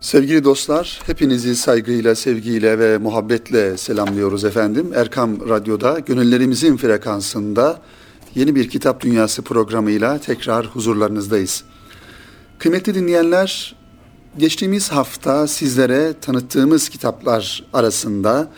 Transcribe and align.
Sevgili 0.00 0.44
dostlar, 0.44 1.00
hepinizi 1.06 1.56
saygıyla, 1.56 2.14
sevgiyle 2.14 2.78
ve 2.78 2.98
muhabbetle 2.98 3.76
selamlıyoruz 3.76 4.44
efendim. 4.44 4.92
Erkam 4.94 5.48
Radyo'da, 5.48 5.98
gönüllerimizin 5.98 6.76
frekansında 6.76 7.80
yeni 8.34 8.54
bir 8.54 8.68
Kitap 8.68 9.00
Dünyası 9.00 9.42
programıyla 9.42 10.18
tekrar 10.18 10.66
huzurlarınızdayız. 10.66 11.64
Kıymetli 12.58 12.94
dinleyenler, 12.94 13.76
geçtiğimiz 14.38 14.92
hafta 14.92 15.46
sizlere 15.46 16.14
tanıttığımız 16.20 16.88
kitaplar 16.88 17.64
arasında 17.72 18.50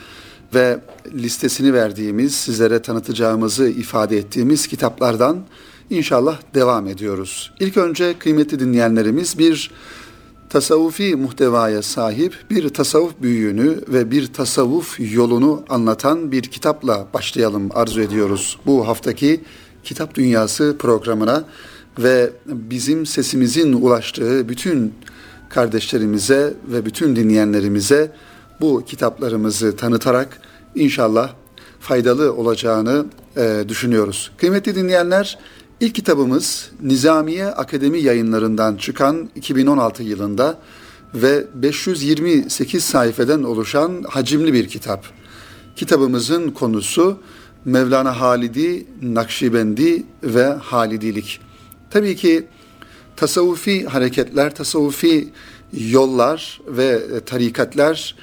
ve 0.55 0.81
listesini 1.15 1.73
verdiğimiz, 1.73 2.35
sizlere 2.35 2.83
tanıtacağımızı 2.83 3.69
ifade 3.69 4.17
ettiğimiz 4.19 4.67
kitaplardan 4.67 5.45
inşallah 5.91 6.41
devam 6.55 6.87
ediyoruz. 6.87 7.53
İlk 7.61 7.77
önce 7.77 8.19
kıymetli 8.19 8.61
dinleyenlerimiz 8.61 9.39
bir 9.39 9.71
tasavvufi 10.53 11.17
muhtevaya 11.17 11.83
sahip 11.83 12.35
bir 12.51 12.69
tasavvuf 12.69 13.13
büyüğünü 13.23 13.81
ve 13.89 14.11
bir 14.11 14.33
tasavvuf 14.33 15.01
yolunu 15.01 15.65
anlatan 15.69 16.33
bir 16.33 16.43
kitapla 16.43 17.07
başlayalım 17.15 17.69
arzu 17.75 18.01
ediyoruz. 18.01 18.59
Bu 18.67 18.89
haftaki 18.89 19.41
Kitap 19.85 20.15
Dünyası 20.15 20.77
programına 20.79 21.45
ve 21.99 22.31
bizim 22.47 23.07
sesimizin 23.07 23.73
ulaştığı 23.73 24.49
bütün 24.49 24.95
kardeşlerimize 25.49 26.55
ve 26.69 26.85
bütün 26.85 27.17
dinleyenlerimize 27.17 28.13
bu 28.61 28.85
kitaplarımızı 28.87 29.77
tanıtarak 29.77 30.41
inşallah 30.75 31.33
faydalı 31.81 32.33
olacağını 32.35 33.07
e, 33.37 33.65
düşünüyoruz. 33.69 34.33
Kıymetli 34.37 34.75
dinleyenler, 34.75 35.39
İlk 35.83 35.95
kitabımız 35.95 36.71
Nizamiye 36.83 37.47
Akademi 37.47 38.01
yayınlarından 38.01 38.77
çıkan 38.77 39.31
2016 39.35 40.03
yılında 40.03 40.59
ve 41.15 41.47
528 41.55 42.85
sayfeden 42.85 43.43
oluşan 43.43 44.05
hacimli 44.09 44.53
bir 44.53 44.69
kitap. 44.69 45.05
Kitabımızın 45.77 46.51
konusu 46.51 47.19
Mevlana 47.65 48.21
Halidi, 48.21 48.87
Nakşibendi 49.03 50.03
ve 50.23 50.45
Halidilik. 50.45 51.41
Tabii 51.91 52.17
ki 52.17 52.47
tasavvufi 53.17 53.87
hareketler, 53.87 54.55
tasavvufi 54.55 55.29
yollar 55.73 56.61
ve 56.67 57.21
tarikatlar 57.27 58.17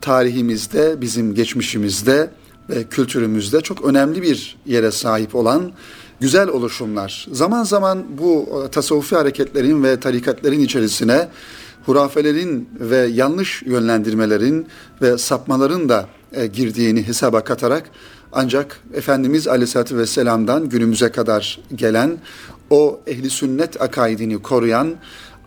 tarihimizde, 0.00 1.00
bizim 1.00 1.34
geçmişimizde 1.34 2.30
ve 2.70 2.84
kültürümüzde 2.84 3.60
çok 3.60 3.84
önemli 3.84 4.22
bir 4.22 4.56
yere 4.66 4.90
sahip 4.90 5.34
olan 5.34 5.72
güzel 6.20 6.48
oluşumlar. 6.48 7.26
Zaman 7.32 7.64
zaman 7.64 8.04
bu 8.18 8.62
e, 8.66 8.70
tasavvufi 8.70 9.16
hareketlerin 9.16 9.82
ve 9.82 10.00
tarikatlerin 10.00 10.60
içerisine 10.60 11.28
hurafelerin 11.86 12.68
ve 12.80 12.96
yanlış 12.96 13.62
yönlendirmelerin 13.62 14.66
ve 15.02 15.18
sapmaların 15.18 15.88
da 15.88 16.08
e, 16.32 16.46
girdiğini 16.46 17.06
hesaba 17.08 17.44
katarak 17.44 17.90
ancak 18.32 18.80
Efendimiz 18.94 19.48
Aleyhisselatü 19.48 19.98
Vesselam'dan 19.98 20.68
günümüze 20.68 21.12
kadar 21.12 21.60
gelen 21.74 22.18
o 22.70 23.00
ehli 23.06 23.30
sünnet 23.30 23.82
akaidini 23.82 24.42
koruyan, 24.42 24.94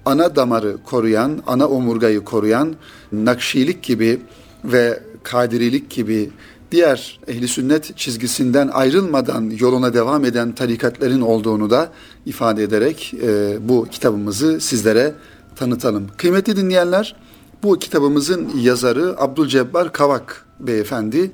ana 0.06 0.36
damarı 0.36 0.78
koruyan, 0.84 1.44
ana 1.48 1.68
omurgayı 1.68 2.24
koruyan 2.24 2.76
Nakşilik 3.12 3.84
gibi 3.84 4.20
ve 4.64 5.00
Kadirilik 5.24 5.90
gibi 5.90 6.30
diğer 6.72 7.20
ehli 7.28 7.48
sünnet 7.48 7.98
çizgisinden 7.98 8.68
ayrılmadan 8.68 9.52
yoluna 9.60 9.94
devam 9.94 10.26
eden 10.26 10.52
tarikatlerin 10.52 11.22
olduğunu 11.22 11.70
da 11.70 11.92
ifade 12.26 12.64
ederek 12.64 13.14
e, 13.24 13.58
bu 13.70 13.88
kitabımızı 13.92 14.60
sizlere 14.60 15.14
tanıtalım. 15.56 16.08
Kıymetli 16.18 16.56
dinleyenler, 16.56 17.16
bu 17.64 17.80
kitabımızın 17.80 18.50
yazarı 18.62 19.16
Abdülcebbar 19.22 19.94
Kavak 19.94 20.46
beyefendi 20.60 21.32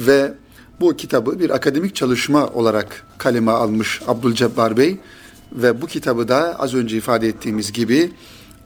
ve 0.00 0.34
bu 0.80 0.96
kitabı 0.96 1.38
bir 1.38 1.50
akademik 1.50 1.94
çalışma 1.94 2.46
olarak 2.46 3.06
kaleme 3.18 3.50
almış 3.50 4.02
Abdülcebbar 4.08 4.76
Bey 4.76 4.96
ve 5.52 5.82
bu 5.82 5.86
kitabı 5.86 6.28
da 6.28 6.56
az 6.58 6.74
önce 6.74 6.96
ifade 6.96 7.28
ettiğimiz 7.28 7.72
gibi 7.72 8.12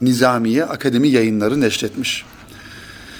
Nizamiye 0.01 0.65
Akademi 0.65 1.07
Yayınları 1.07 1.61
neşretmiş. 1.61 2.25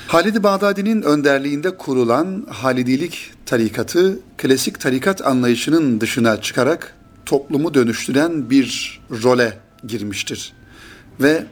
Halid-i 0.07 0.43
Bağdadi'nin 0.43 1.01
önderliğinde 1.01 1.77
kurulan 1.77 2.45
Halidilik 2.49 3.31
tarikatı 3.45 4.19
klasik 4.37 4.79
tarikat 4.79 5.27
anlayışının 5.27 6.01
dışına 6.01 6.41
çıkarak 6.41 6.95
toplumu 7.25 7.73
dönüştüren 7.73 8.49
bir 8.49 8.99
role 9.23 9.57
girmiştir. 9.87 10.53
Ve 11.21 11.45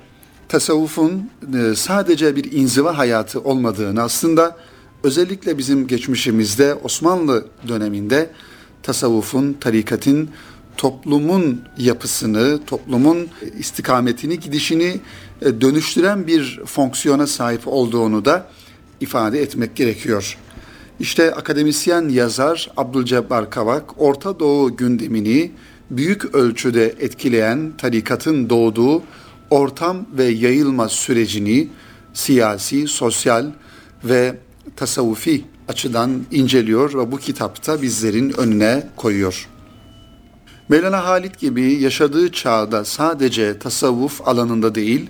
tasavvufun 0.47 1.29
e, 1.53 1.75
sadece 1.75 2.35
bir 2.35 2.51
inziva 2.51 2.97
hayatı 2.97 3.41
olmadığını 3.41 4.01
aslında 4.01 4.57
özellikle 5.03 5.57
bizim 5.57 5.88
geçmişimizde 5.88 6.73
Osmanlı 6.73 7.45
döneminde 7.67 8.29
tasavvufun, 8.83 9.53
tarikatın 9.53 10.29
toplumun 10.77 11.61
yapısını, 11.77 12.59
toplumun 12.65 13.27
istikametini, 13.59 14.39
gidişini 14.39 14.99
dönüştüren 15.41 16.28
bir 16.28 16.62
fonksiyona 16.66 17.28
sahip 17.28 17.62
olduğunu 17.66 18.25
da 18.25 18.47
ifade 19.01 19.41
etmek 19.41 19.75
gerekiyor. 19.75 20.38
İşte 21.00 21.35
akademisyen 21.35 22.09
yazar 22.09 22.72
Abdülcebbar 22.78 23.50
Kavak, 23.50 24.01
Orta 24.01 24.40
Doğu 24.40 24.78
gündemini 24.78 25.51
büyük 25.91 26.35
ölçüde 26.35 26.85
etkileyen 27.00 27.74
tarikatın 27.78 28.50
doğduğu 28.50 29.03
ortam 29.50 30.06
ve 30.18 30.24
yayılma 30.24 30.90
sürecini 30.90 31.69
siyasi, 32.13 32.88
sosyal 32.88 33.45
ve 34.03 34.38
tasavvufi 34.75 35.45
açıdan 35.68 36.25
inceliyor 36.31 36.94
ve 36.94 37.12
bu 37.12 37.18
kitapta 37.18 37.81
bizlerin 37.81 38.29
önüne 38.38 38.90
koyuyor. 38.95 39.47
Mevlana 40.69 41.06
Halit 41.06 41.40
gibi 41.40 41.74
yaşadığı 41.74 42.31
çağda 42.31 42.85
sadece 42.85 43.59
tasavvuf 43.59 44.28
alanında 44.28 44.75
değil, 44.75 45.09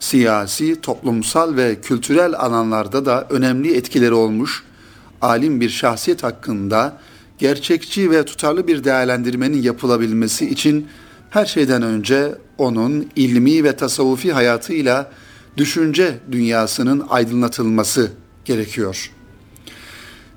siyasi, 0.00 0.80
toplumsal 0.80 1.56
ve 1.56 1.80
kültürel 1.80 2.34
alanlarda 2.34 3.06
da 3.06 3.26
önemli 3.30 3.76
etkileri 3.76 4.14
olmuş 4.14 4.64
alim 5.22 5.60
bir 5.60 5.68
şahsiyet 5.70 6.22
hakkında 6.22 6.98
gerçekçi 7.38 8.10
ve 8.10 8.24
tutarlı 8.24 8.68
bir 8.68 8.84
değerlendirmenin 8.84 9.62
yapılabilmesi 9.62 10.50
için 10.50 10.88
her 11.30 11.46
şeyden 11.46 11.82
önce 11.82 12.34
onun 12.58 13.10
ilmi 13.16 13.64
ve 13.64 13.76
tasavvufi 13.76 14.32
hayatıyla 14.32 15.10
düşünce 15.56 16.18
dünyasının 16.32 17.06
aydınlatılması 17.08 18.10
gerekiyor. 18.44 19.10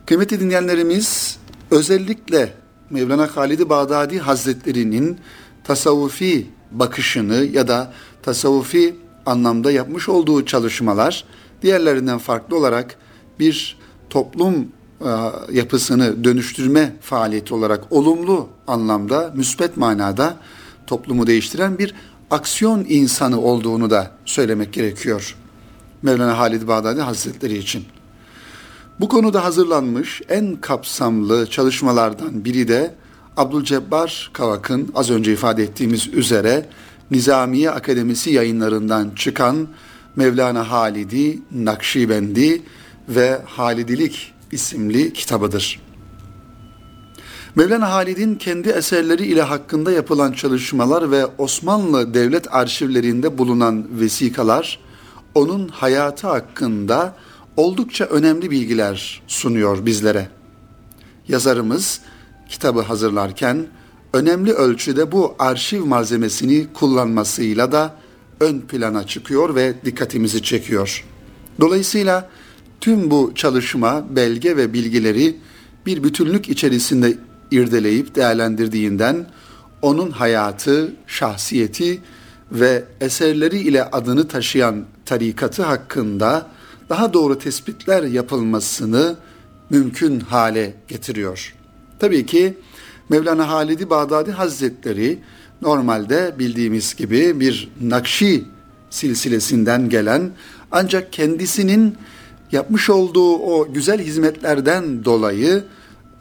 Kıymetli 0.06 0.40
dinleyenlerimiz 0.40 1.38
özellikle 1.72 2.54
Mevlana 2.90 3.28
Halid-i 3.36 3.70
Bağdadi 3.70 4.20
Hazretleri'nin 4.20 5.20
tasavvufi 5.64 6.48
bakışını 6.72 7.36
ya 7.36 7.68
da 7.68 7.94
tasavvufi 8.22 8.96
anlamda 9.30 9.72
yapmış 9.72 10.10
olduğu 10.10 10.46
çalışmalar 10.46 11.24
diğerlerinden 11.62 12.18
farklı 12.18 12.58
olarak 12.58 12.96
bir 13.40 13.78
toplum 14.10 14.56
e, 15.02 15.10
yapısını 15.52 16.24
dönüştürme 16.24 16.96
faaliyeti 17.02 17.54
olarak 17.54 17.84
olumlu 17.92 18.48
anlamda, 18.68 19.32
müsbet 19.36 19.78
manada 19.78 20.38
toplumu 20.88 21.28
değiştiren 21.28 21.78
bir 21.78 21.96
aksiyon 22.32 22.86
insanı 22.90 23.42
olduğunu 23.42 23.90
da 23.90 24.12
söylemek 24.26 24.74
gerekiyor. 24.74 25.36
Mevlana 26.02 26.38
Halid 26.38 26.68
Bağdadi 26.68 27.02
Hazretleri 27.02 27.58
için. 27.58 27.84
Bu 29.00 29.10
konuda 29.10 29.44
hazırlanmış 29.44 30.22
en 30.30 30.56
kapsamlı 30.56 31.50
çalışmalardan 31.50 32.46
biri 32.46 32.68
de 32.68 32.96
Abdülcebbar 33.38 34.30
Kavak'ın 34.34 34.92
az 34.96 35.10
önce 35.10 35.34
ifade 35.34 35.64
ettiğimiz 35.64 36.08
üzere 36.08 36.66
Nizamiye 37.12 37.72
Akademisi 37.72 38.30
yayınlarından 38.30 39.12
çıkan 39.16 39.68
Mevlana 40.16 40.72
Halidi, 40.72 41.40
Nakşibendi 41.52 42.62
ve 43.10 43.42
Halidilik 43.46 44.34
isimli 44.52 45.14
kitabıdır. 45.14 45.82
Mevlana 47.56 47.92
Halid'in 47.92 48.36
kendi 48.36 48.70
eserleri 48.70 49.26
ile 49.26 49.42
hakkında 49.42 49.92
yapılan 49.92 50.32
çalışmalar 50.32 51.12
ve 51.12 51.26
Osmanlı 51.26 52.14
devlet 52.14 52.54
arşivlerinde 52.56 53.38
bulunan 53.38 54.00
vesikalar 54.00 54.80
onun 55.36 55.68
hayatı 55.68 56.28
hakkında 56.28 57.16
oldukça 57.58 58.06
önemli 58.06 58.52
bilgiler 58.52 59.22
sunuyor 59.28 59.86
bizlere. 59.86 60.30
Yazarımız 61.28 62.02
kitabı 62.50 62.82
hazırlarken 62.82 63.68
önemli 64.14 64.54
ölçüde 64.54 65.12
bu 65.12 65.36
arşiv 65.40 65.86
malzemesini 65.86 66.68
kullanmasıyla 66.74 67.72
da 67.72 67.96
ön 68.40 68.60
plana 68.60 69.08
çıkıyor 69.08 69.56
ve 69.56 69.74
dikkatimizi 69.86 70.44
çekiyor. 70.44 71.06
Dolayısıyla 71.60 72.30
tüm 72.82 73.12
bu 73.12 73.32
çalışma, 73.36 74.06
belge 74.16 74.58
ve 74.58 74.74
bilgileri 74.74 75.38
bir 75.86 76.04
bütünlük 76.04 76.50
içerisinde 76.50 77.18
irdeleyip 77.52 78.16
değerlendirdiğinden 78.16 79.26
onun 79.82 80.12
hayatı, 80.12 80.94
şahsiyeti 81.08 82.02
ve 82.52 82.84
eserleri 83.02 83.58
ile 83.58 83.84
adını 83.84 84.28
taşıyan 84.28 84.86
tarikatı 85.06 85.64
hakkında 85.64 86.48
daha 86.90 87.14
doğru 87.14 87.40
tespitler 87.40 88.04
yapılmasını 88.04 89.16
mümkün 89.70 90.20
hale 90.20 90.74
getiriyor. 90.88 91.56
Tabii 92.00 92.26
ki 92.26 92.58
Mevlana 93.10 93.50
Halidi 93.50 93.90
Bağdadi 93.90 94.32
Hazretleri 94.32 95.20
normalde 95.62 96.36
bildiğimiz 96.40 96.96
gibi 96.96 97.40
bir 97.40 97.72
Nakşi 97.82 98.44
silsilesinden 98.90 99.90
gelen 99.90 100.32
ancak 100.72 101.14
kendisinin 101.14 101.96
yapmış 102.52 102.90
olduğu 102.90 103.38
o 103.38 103.74
güzel 103.74 104.02
hizmetlerden 104.02 105.06
dolayı 105.06 105.64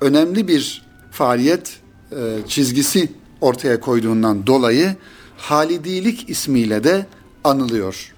önemli 0.00 0.48
bir 0.48 0.82
faaliyet 1.10 1.80
e, 2.12 2.16
çizgisi 2.48 3.12
ortaya 3.40 3.80
koyduğundan 3.80 4.46
dolayı 4.46 4.96
Halidilik 5.36 6.30
ismiyle 6.30 6.84
de 6.84 7.06
anılıyor. 7.44 8.14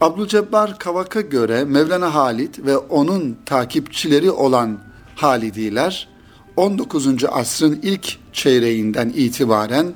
Abdülcebbar 0.00 0.78
Kavak'a 0.78 1.20
göre 1.20 1.64
Mevlana 1.64 2.14
Halid 2.14 2.54
ve 2.58 2.76
onun 2.76 3.36
takipçileri 3.46 4.30
olan 4.30 4.78
Halidiler 5.14 6.08
19. 6.56 7.24
asrın 7.24 7.80
ilk 7.82 8.16
çeyreğinden 8.32 9.08
itibaren 9.08 9.94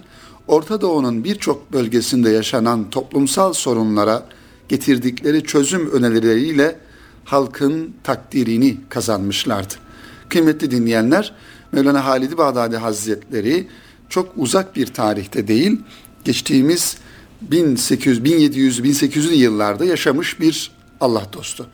Orta 0.48 0.80
Doğu'nun 0.80 1.24
birçok 1.24 1.72
bölgesinde 1.72 2.30
yaşanan 2.30 2.90
toplumsal 2.90 3.52
sorunlara 3.52 4.26
getirdikleri 4.68 5.44
çözüm 5.44 5.90
önerileriyle 5.90 6.76
halkın 7.24 7.94
takdirini 8.04 8.76
kazanmışlardı. 8.88 9.74
Kıymetli 10.28 10.70
dinleyenler, 10.70 11.34
Mevlana 11.72 12.04
Halid-i 12.04 12.38
Bağdadi 12.38 12.76
Hazretleri 12.76 13.68
çok 14.08 14.32
uzak 14.36 14.76
bir 14.76 14.86
tarihte 14.86 15.48
değil, 15.48 15.80
geçtiğimiz 16.24 16.96
1800, 17.40 18.24
1700, 18.24 18.80
1800'lü 18.80 19.32
yıllarda 19.32 19.84
yaşamış 19.84 20.40
bir 20.40 20.72
Allah 21.00 21.26
dostu. 21.32 21.66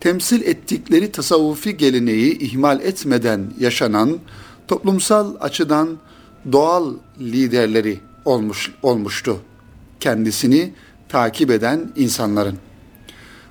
Temsil 0.00 0.42
ettikleri 0.42 1.12
tasavvufi 1.12 1.76
geleneği 1.76 2.38
ihmal 2.38 2.80
etmeden 2.80 3.52
yaşanan 3.58 4.18
toplumsal 4.68 5.34
açıdan 5.40 5.98
doğal 6.52 6.94
liderleri 7.20 8.00
olmuş 8.24 8.72
olmuştu. 8.82 9.40
Kendisini 10.00 10.72
takip 11.08 11.50
eden 11.50 11.92
insanların. 11.96 12.58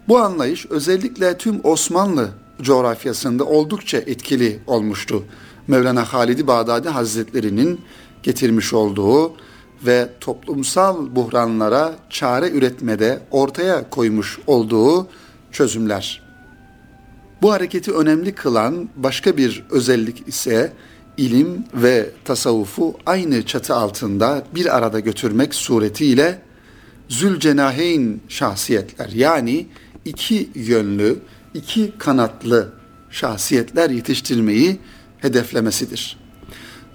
Bu 0.08 0.18
anlayış 0.18 0.66
özellikle 0.66 1.38
tüm 1.38 1.60
Osmanlı 1.64 2.30
coğrafyasında 2.62 3.46
oldukça 3.46 3.98
etkili 3.98 4.60
olmuştu. 4.68 5.24
Mevlana 5.68 6.14
Halid-i 6.14 6.48
Bağdadi 6.48 6.90
Hazretleri'nin 6.90 7.82
getirmiş 8.24 8.74
olduğu 8.74 9.34
ve 9.86 10.10
toplumsal 10.20 11.16
buhranlara 11.16 11.96
çare 12.10 12.50
üretmede 12.50 13.22
ortaya 13.32 13.90
koymuş 13.90 14.40
olduğu 14.48 15.08
çözümler. 15.52 16.29
Bu 17.42 17.52
hareketi 17.52 17.92
önemli 17.92 18.36
kılan 18.36 18.90
başka 18.96 19.38
bir 19.38 19.64
özellik 19.70 20.28
ise 20.28 20.74
ilim 21.18 21.64
ve 21.74 22.10
tasavvufu 22.26 22.98
aynı 23.06 23.46
çatı 23.46 23.76
altında 23.76 24.44
bir 24.56 24.78
arada 24.78 25.00
götürmek 25.00 25.56
suretiyle 25.56 26.42
zülcenaheyn 27.10 28.22
şahsiyetler 28.28 29.10
yani 29.10 29.68
iki 30.06 30.50
yönlü, 30.56 31.20
iki 31.54 31.94
kanatlı 31.98 32.74
şahsiyetler 33.12 33.90
yetiştirmeyi 33.90 34.80
hedeflemesidir. 35.18 36.18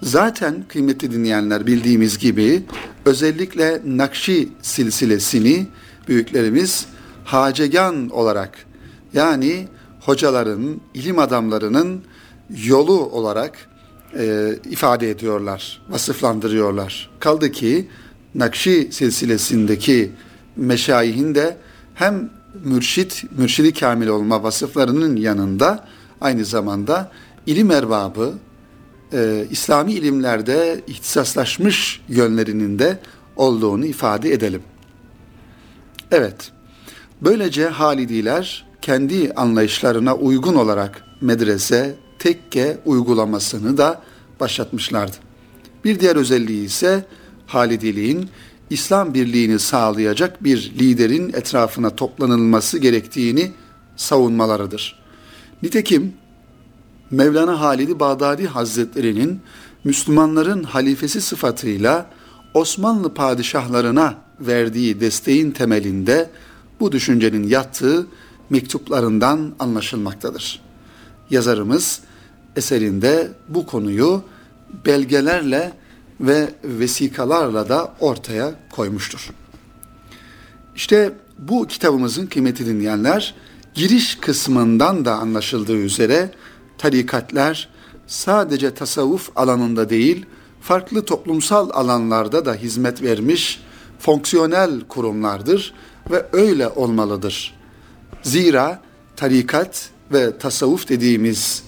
Zaten 0.01 0.65
kıymetli 0.67 1.11
dinleyenler 1.11 1.67
bildiğimiz 1.67 2.17
gibi 2.17 2.63
özellikle 3.05 3.81
Nakşi 3.85 4.49
silsilesini 4.61 5.67
büyüklerimiz 6.07 6.85
hacegan 7.23 8.09
olarak 8.09 8.57
yani 9.13 9.67
hocaların, 10.05 10.81
ilim 10.93 11.19
adamlarının 11.19 12.01
yolu 12.63 13.05
olarak 13.05 13.69
e, 14.17 14.55
ifade 14.69 15.09
ediyorlar, 15.09 15.81
vasıflandırıyorlar. 15.89 17.09
Kaldı 17.19 17.51
ki 17.51 17.87
Nakşi 18.35 18.87
silsilesindeki 18.91 20.11
meşayihin 20.55 21.35
de 21.35 21.57
hem 21.93 22.29
mürşit, 22.63 23.23
mürşidi 23.37 23.73
kamil 23.73 24.07
olma 24.07 24.43
vasıflarının 24.43 25.15
yanında 25.15 25.87
aynı 26.21 26.45
zamanda 26.45 27.11
ilim 27.45 27.71
erbabı, 27.71 28.33
e, 29.13 29.45
İslami 29.51 29.93
ilimlerde 29.93 30.81
ihtisaslaşmış 30.87 32.01
yönlerinin 32.07 32.79
de 32.79 32.99
olduğunu 33.35 33.85
ifade 33.85 34.33
edelim. 34.33 34.61
Evet, 36.11 36.51
böylece 37.21 37.67
Halidiler 37.67 38.65
kendi 38.85 39.33
anlayışlarına 39.33 40.15
uygun 40.15 40.55
olarak 40.55 41.03
medrese, 41.21 41.95
tekke 42.19 42.77
uygulamasını 42.85 43.77
da 43.77 44.01
başlatmışlardı. 44.39 45.15
Bir 45.85 45.99
diğer 45.99 46.15
özelliği 46.15 46.65
ise 46.65 47.05
Halidiliğin 47.47 48.29
İslam 48.69 49.13
birliğini 49.13 49.59
sağlayacak 49.59 50.43
bir 50.43 50.71
liderin 50.79 51.29
etrafına 51.33 51.89
toplanılması 51.89 52.77
gerektiğini 52.77 53.51
savunmalarıdır. 53.95 54.99
Nitekim 55.63 56.13
Mevlana 57.11 57.61
Halid-i 57.61 57.99
Bağdadi 57.99 58.47
Hazretleri'nin 58.47 59.39
Müslümanların 59.83 60.63
halifesi 60.63 61.21
sıfatıyla 61.21 62.09
Osmanlı 62.53 63.13
padişahlarına 63.13 64.15
verdiği 64.39 64.99
desteğin 64.99 65.51
temelinde 65.51 66.29
bu 66.79 66.91
düşüncenin 66.91 67.47
yattığı 67.47 68.07
mektuplarından 68.49 69.55
anlaşılmaktadır. 69.59 70.61
Yazarımız 71.29 72.01
eserinde 72.55 73.31
bu 73.49 73.65
konuyu 73.65 74.23
belgelerle 74.85 75.73
ve 76.19 76.49
vesikalarla 76.63 77.69
da 77.69 77.93
ortaya 77.99 78.55
koymuştur. 78.71 79.29
İşte 80.75 81.13
bu 81.39 81.67
kitabımızın 81.67 82.25
kıymeti 82.25 82.65
dinleyenler 82.65 83.35
giriş 83.73 84.15
kısmından 84.15 85.05
da 85.05 85.15
anlaşıldığı 85.15 85.77
üzere 85.77 86.31
tarikatler 86.77 87.69
sadece 88.07 88.73
tasavvuf 88.73 89.29
alanında 89.35 89.89
değil, 89.89 90.25
farklı 90.61 91.05
toplumsal 91.05 91.69
alanlarda 91.73 92.45
da 92.45 92.53
hizmet 92.53 93.01
vermiş 93.01 93.61
fonksiyonel 93.99 94.81
kurumlardır 94.81 95.73
ve 96.11 96.25
öyle 96.33 96.67
olmalıdır. 96.67 97.54
Zira 98.25 98.81
tarikat 99.15 99.89
ve 100.13 100.37
tasavvuf 100.37 100.89
dediğimiz 100.89 101.63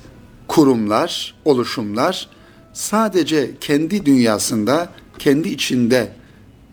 kurumlar, 0.47 1.35
oluşumlar 1.45 2.29
sadece 2.73 3.51
kendi 3.61 4.05
dünyasında, 4.05 4.89
kendi 5.19 5.49
içinde 5.49 6.13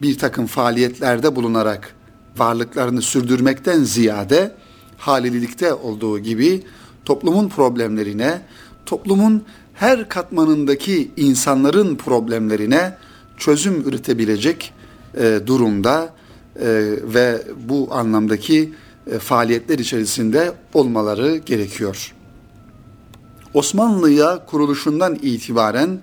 bir 0.02 0.18
takım 0.18 0.46
faaliyetlerde 0.46 1.36
bulunarak 1.36 1.94
varlıklarını 2.36 3.02
sürdürmekten 3.02 3.82
ziyade 3.82 4.54
halilikte 4.98 5.74
olduğu 5.74 6.18
gibi 6.18 6.62
toplumun 7.04 7.48
problemlerine, 7.48 8.42
toplumun 8.86 9.44
her 9.74 10.08
katmanındaki 10.08 11.10
insanların 11.16 11.96
problemlerine 11.96 12.96
çözüm 13.36 13.88
üretebilecek 13.88 14.72
e, 15.18 15.40
durumda 15.46 16.14
e, 16.60 16.66
ve 17.02 17.42
bu 17.68 17.88
anlamdaki 17.94 18.72
faaliyetler 19.18 19.78
içerisinde 19.78 20.52
olmaları 20.74 21.36
gerekiyor. 21.36 22.14
Osmanlı'ya 23.54 24.46
kuruluşundan 24.46 25.18
itibaren 25.22 26.00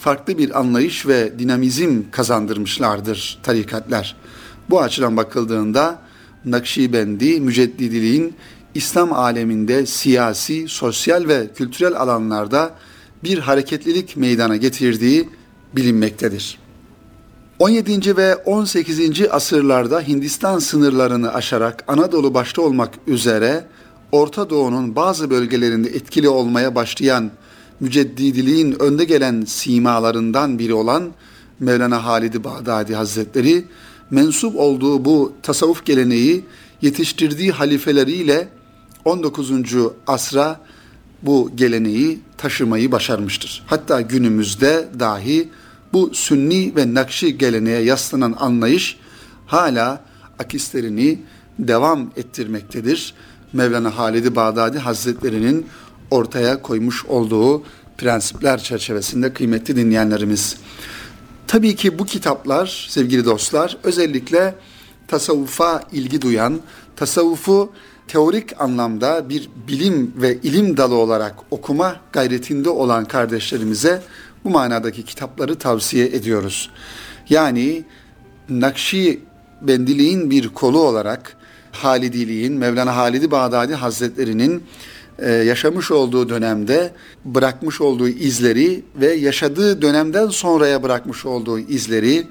farklı 0.00 0.38
bir 0.38 0.60
anlayış 0.60 1.06
ve 1.06 1.38
dinamizm 1.38 2.02
kazandırmışlardır 2.10 3.38
tarikatlar. 3.42 4.16
Bu 4.70 4.80
açıdan 4.80 5.16
bakıldığında 5.16 6.02
Nakşibendi, 6.44 7.40
Müceddidiliğin 7.40 8.34
İslam 8.74 9.12
aleminde 9.12 9.86
siyasi, 9.86 10.68
sosyal 10.68 11.28
ve 11.28 11.50
kültürel 11.54 11.96
alanlarda 12.00 12.74
bir 13.24 13.38
hareketlilik 13.38 14.16
meydana 14.16 14.56
getirdiği 14.56 15.28
bilinmektedir. 15.76 16.58
17. 17.60 18.16
ve 18.16 18.36
18. 18.36 19.22
asırlarda 19.30 20.00
Hindistan 20.00 20.58
sınırlarını 20.58 21.34
aşarak 21.34 21.84
Anadolu 21.88 22.34
başta 22.34 22.62
olmak 22.62 22.94
üzere 23.06 23.64
Orta 24.12 24.50
Doğu'nun 24.50 24.96
bazı 24.96 25.30
bölgelerinde 25.30 25.88
etkili 25.88 26.28
olmaya 26.28 26.74
başlayan 26.74 27.30
müceddidiliğin 27.80 28.76
önde 28.82 29.04
gelen 29.04 29.44
simalarından 29.44 30.58
biri 30.58 30.74
olan 30.74 31.10
Mevlana 31.60 32.04
Halid-i 32.04 32.44
Bağdadi 32.44 32.94
Hazretleri 32.94 33.64
mensup 34.10 34.56
olduğu 34.56 35.04
bu 35.04 35.32
tasavvuf 35.42 35.86
geleneği 35.86 36.44
yetiştirdiği 36.82 37.52
halifeleriyle 37.52 38.48
19. 39.04 39.52
asra 40.06 40.60
bu 41.22 41.50
geleneği 41.54 42.20
taşımayı 42.38 42.92
başarmıştır. 42.92 43.62
Hatta 43.66 44.00
günümüzde 44.00 44.88
dahi 45.00 45.48
bu 45.92 46.14
sünni 46.14 46.76
ve 46.76 46.94
nakşi 46.94 47.38
geleneğe 47.38 47.80
yaslanan 47.80 48.36
anlayış 48.38 48.98
hala 49.46 50.04
akislerini 50.38 51.18
devam 51.58 52.10
ettirmektedir. 52.16 53.14
Mevlana 53.52 53.98
Halid-i 53.98 54.36
Bağdadi 54.36 54.78
Hazretleri'nin 54.78 55.66
ortaya 56.10 56.62
koymuş 56.62 57.04
olduğu 57.04 57.62
prensipler 57.98 58.62
çerçevesinde 58.62 59.32
kıymetli 59.32 59.76
dinleyenlerimiz. 59.76 60.56
Tabii 61.46 61.76
ki 61.76 61.98
bu 61.98 62.04
kitaplar 62.04 62.86
sevgili 62.90 63.24
dostlar 63.24 63.76
özellikle 63.82 64.54
tasavvufa 65.08 65.82
ilgi 65.92 66.22
duyan, 66.22 66.60
tasavvufu 66.96 67.72
teorik 68.08 68.60
anlamda 68.60 69.28
bir 69.28 69.48
bilim 69.68 70.12
ve 70.16 70.36
ilim 70.36 70.76
dalı 70.76 70.94
olarak 70.94 71.34
okuma 71.50 71.96
gayretinde 72.12 72.70
olan 72.70 73.04
kardeşlerimize 73.04 74.02
bu 74.44 74.50
manadaki 74.50 75.02
kitapları 75.02 75.58
tavsiye 75.58 76.06
ediyoruz. 76.06 76.70
Yani 77.28 77.84
Nakşi 78.48 79.20
Bendiliğin 79.62 80.30
bir 80.30 80.48
kolu 80.48 80.78
olarak 80.78 81.36
Halidiliğin, 81.72 82.52
Mevlana 82.52 82.96
Halidi 82.96 83.30
Bağdadi 83.30 83.74
Hazretleri'nin 83.74 84.62
e, 85.18 85.30
yaşamış 85.30 85.90
olduğu 85.90 86.28
dönemde 86.28 86.92
bırakmış 87.24 87.80
olduğu 87.80 88.08
izleri 88.08 88.84
ve 88.96 89.12
yaşadığı 89.12 89.82
dönemden 89.82 90.28
sonraya 90.28 90.82
bırakmış 90.82 91.26
olduğu 91.26 91.58
izleri 91.58 92.26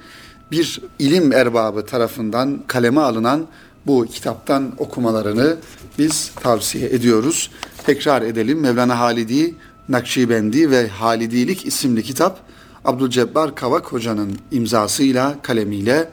bir 0.51 0.81
ilim 0.99 1.31
erbabı 1.31 1.85
tarafından 1.85 2.63
kaleme 2.67 3.01
alınan 3.01 3.47
bu 3.87 4.05
kitaptan 4.05 4.73
okumalarını 4.77 5.57
biz 5.99 6.31
tavsiye 6.43 6.89
ediyoruz. 6.89 7.51
Tekrar 7.85 8.21
edelim 8.21 8.59
Mevlana 8.59 8.99
Halidi 8.99 9.55
Nakşibendi 9.89 10.71
ve 10.71 10.87
Halidilik 10.87 11.65
isimli 11.65 12.03
kitap 12.03 12.39
Abdülcebbar 12.85 13.55
Kavak 13.55 13.93
Hoca'nın 13.93 14.37
imzasıyla 14.51 15.35
kalemiyle 15.41 16.11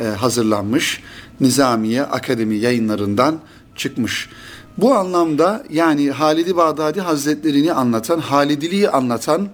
e, 0.00 0.04
hazırlanmış. 0.04 1.02
Nizamiye 1.40 2.02
Akademi 2.02 2.56
yayınlarından 2.56 3.38
çıkmış. 3.76 4.28
Bu 4.78 4.94
anlamda 4.94 5.64
yani 5.70 6.10
Halidi 6.10 6.56
Bağdadi 6.56 7.00
Hazretlerini 7.00 7.72
anlatan, 7.72 8.18
Halidiliği 8.18 8.90
anlatan 8.90 9.48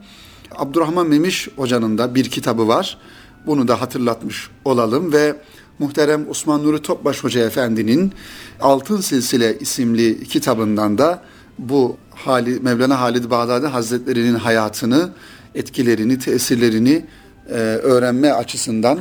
Abdurrahman 0.57 1.07
Memiş 1.07 1.49
Hoca'nın 1.57 1.99
da 1.99 2.15
bir 2.15 2.25
kitabı 2.25 2.69
var. 2.69 2.99
Bunu 3.47 3.69
da 3.69 3.81
hatırlatmış 3.81 4.51
olalım 4.65 5.13
ve 5.13 5.37
muhterem 5.79 6.31
Osman 6.31 6.63
Nuri 6.63 6.83
Topbaş 6.83 7.25
Hoca 7.25 7.47
Efendi'nin 7.47 8.13
Altın 8.61 9.01
Silsile 9.01 9.59
isimli 9.59 10.25
kitabından 10.25 10.99
da 10.99 11.23
bu 11.59 11.97
Hali, 12.15 12.61
Mevlana 12.61 13.01
Halid 13.01 13.31
Bağdadi 13.31 13.67
Hazretleri'nin 13.67 14.35
hayatını, 14.35 15.11
etkilerini, 15.55 16.19
tesirlerini 16.19 17.05
e, 17.49 17.53
öğrenme 17.55 18.33
açısından 18.33 18.99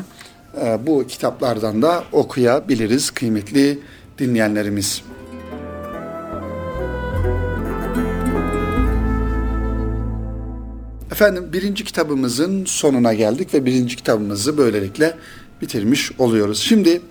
e, 0.62 0.88
bu 0.88 1.08
kitaplardan 1.08 1.82
da 1.82 2.04
okuyabiliriz 2.12 3.12
kıymetli 3.12 3.80
dinleyenlerimiz. 4.18 5.02
Efendim 11.12 11.50
birinci 11.54 11.84
kitabımızın 11.84 12.66
sonuna 12.66 13.14
geldik 13.14 13.54
ve 13.54 13.66
birinci 13.66 13.96
kitabımızı 13.96 14.58
böylelikle 14.58 15.18
bitirmiş 15.62 16.12
oluyoruz. 16.20 16.60
Şimdi 16.60 17.02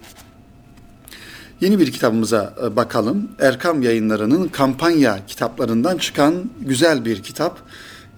yeni 1.61 1.79
bir 1.79 1.93
kitabımıza 1.93 2.55
e, 2.65 2.77
bakalım. 2.77 3.29
Erkam 3.39 3.83
Yayınları'nın 3.83 4.49
kampanya 4.49 5.27
kitaplarından 5.27 5.99
çıkan 5.99 6.51
güzel 6.61 7.05
bir 7.05 7.23
kitap. 7.23 7.59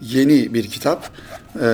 Yeni 0.01 0.55
bir 0.55 0.67
kitap. 0.67 1.11
E, 1.61 1.69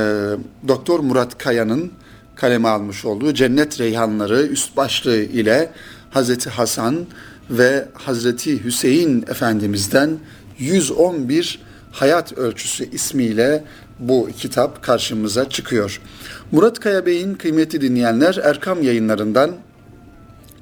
Doktor 0.69 1.01
Murat 1.01 1.39
Kaya'nın 1.39 1.93
kaleme 2.35 2.69
almış 2.69 3.05
olduğu 3.05 3.35
Cennet 3.35 3.81
Reyhanları 3.81 4.43
üst 4.43 4.77
başlığı 4.77 5.23
ile 5.23 5.71
Hazreti 6.11 6.51
Hasan 6.51 7.07
ve 7.51 7.89
Hazreti 7.95 8.65
Hüseyin 8.65 9.23
Efendimiz'den 9.23 10.19
111 10.59 11.61
Hayat 11.93 12.39
Ölçüsü 12.39 12.91
ismiyle 12.91 13.65
bu 13.99 14.29
kitap 14.39 14.83
karşımıza 14.83 15.49
çıkıyor. 15.49 16.01
Murat 16.53 16.81
Kaya 16.81 17.07
Bey'in 17.07 17.35
kıymetli 17.35 17.81
dinleyenler 17.81 18.41
Erkam 18.45 18.83
yayınlarından 18.83 19.51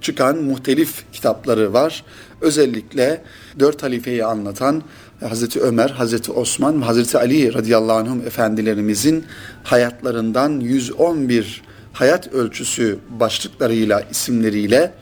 çıkan 0.01 0.37
muhtelif 0.37 1.05
kitapları 1.13 1.73
var. 1.73 2.05
Özellikle 2.41 3.23
dört 3.59 3.83
halifeyi 3.83 4.25
anlatan 4.25 4.83
Hazreti 5.21 5.61
Ömer, 5.61 5.91
Hazreti 5.91 6.33
Osman 6.33 6.81
ve 6.81 6.85
Hazreti 6.85 7.19
Ali 7.19 7.55
radıyallahu 7.55 7.97
anhum 7.97 8.21
efendilerimizin 8.27 9.25
hayatlarından 9.65 10.61
111 10.61 11.63
hayat 11.93 12.33
ölçüsü 12.33 12.99
başlıklarıyla, 13.11 14.03
isimleriyle 14.11 14.95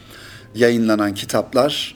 yayınlanan 0.54 1.14
kitaplar 1.14 1.94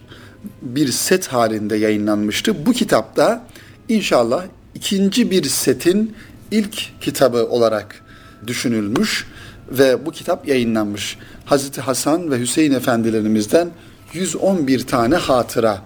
bir 0.62 0.88
set 0.88 1.26
halinde 1.26 1.76
yayınlanmıştı. 1.76 2.66
Bu 2.66 2.72
kitapta 2.72 3.46
inşallah 3.88 4.44
ikinci 4.74 5.30
bir 5.30 5.44
setin 5.44 6.14
ilk 6.50 7.00
kitabı 7.00 7.48
olarak 7.48 8.02
düşünülmüş 8.46 9.26
ve 9.70 10.06
bu 10.06 10.12
kitap 10.12 10.48
yayınlanmış. 10.48 11.18
Hazreti 11.48 11.80
Hasan 11.80 12.30
ve 12.30 12.40
Hüseyin 12.40 12.72
efendilerimizden 12.72 13.70
111 14.12 14.86
tane 14.86 15.14
hatıra 15.14 15.82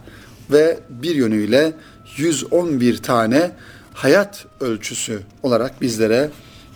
ve 0.50 0.80
bir 0.90 1.14
yönüyle 1.14 1.72
111 2.16 2.96
tane 2.96 3.50
hayat 3.94 4.46
ölçüsü 4.60 5.20
olarak 5.42 5.80
bizlere 5.80 6.30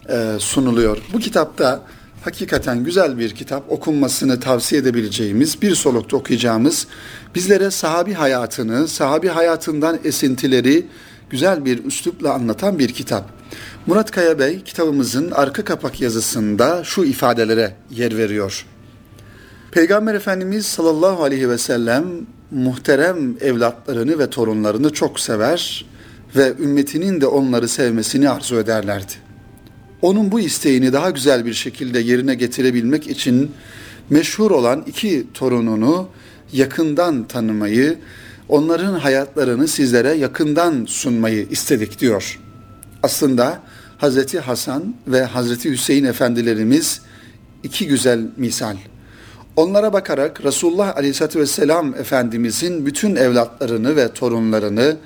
e, 0.09 0.37
sunuluyor. 0.39 0.99
Bu 1.13 1.19
kitapta 1.19 1.83
hakikaten 2.23 2.85
güzel 2.85 3.19
bir 3.19 3.31
kitap, 3.31 3.73
okunmasını 3.73 4.41
tavsiye 4.41 4.81
edebileceğimiz, 4.81 5.63
bir 5.63 5.75
solukta 5.75 6.17
okuyacağımız, 6.17 6.87
bizlere 7.35 7.71
sahabi 7.71 8.13
hayatını, 8.13 8.89
sahabi 8.89 9.29
hayatından 9.29 9.99
esintileri 10.05 10.87
güzel 11.31 11.65
bir 11.65 11.85
üslupla 11.85 12.33
anlatan 12.33 12.79
bir 12.79 12.89
kitap. 12.89 13.31
Murat 13.87 14.11
Kaya 14.11 14.39
Bey 14.39 14.63
kitabımızın 14.63 15.31
arka 15.31 15.65
kapak 15.65 16.01
yazısında 16.01 16.85
şu 16.85 17.05
ifadelere 17.05 17.77
yer 17.91 18.17
veriyor. 18.17 18.67
Peygamber 19.77 20.15
Efendimiz 20.15 20.67
sallallahu 20.67 21.23
aleyhi 21.23 21.51
ve 21.51 21.59
sellem 21.59 22.05
muhterem 22.51 23.37
evlatlarını 23.41 24.19
ve 24.19 24.31
torunlarını 24.31 24.93
çok 24.93 25.21
sever 25.21 25.85
ve 26.37 26.53
ümmetinin 26.59 27.21
de 27.21 27.27
onları 27.27 27.69
sevmesini 27.69 28.31
arzu 28.31 28.57
ederlerdi. 28.57 29.13
Onun 30.03 30.33
bu 30.33 30.41
isteğini 30.41 30.93
daha 30.93 31.11
güzel 31.11 31.47
bir 31.47 31.55
şekilde 31.55 31.99
yerine 31.99 32.35
getirebilmek 32.35 33.07
için 33.07 33.51
meşhur 34.11 34.51
olan 34.51 34.85
iki 34.87 35.27
torununu 35.35 36.09
yakından 36.53 37.29
tanımayı, 37.29 37.99
onların 38.49 38.95
hayatlarını 38.95 39.69
sizlere 39.69 40.13
yakından 40.13 40.85
sunmayı 40.85 41.47
istedik 41.51 42.01
diyor. 42.01 42.41
Aslında 43.03 43.63
Hazreti 43.99 44.41
Hasan 44.41 44.95
ve 45.07 45.25
Hazreti 45.25 45.71
Hüseyin 45.71 46.05
efendilerimiz 46.05 47.01
iki 47.63 47.87
güzel 47.87 48.21
misal. 48.37 48.77
Onlara 49.57 49.93
bakarak 49.93 50.45
Resulullah 50.45 50.97
Aleyhisselatü 50.97 51.41
Vesselam 51.41 51.95
Efendimizin 51.95 52.87
bütün 52.87 53.17
evlatlarını 53.17 53.97
ve 53.97 54.13
torunlarını 54.13 54.97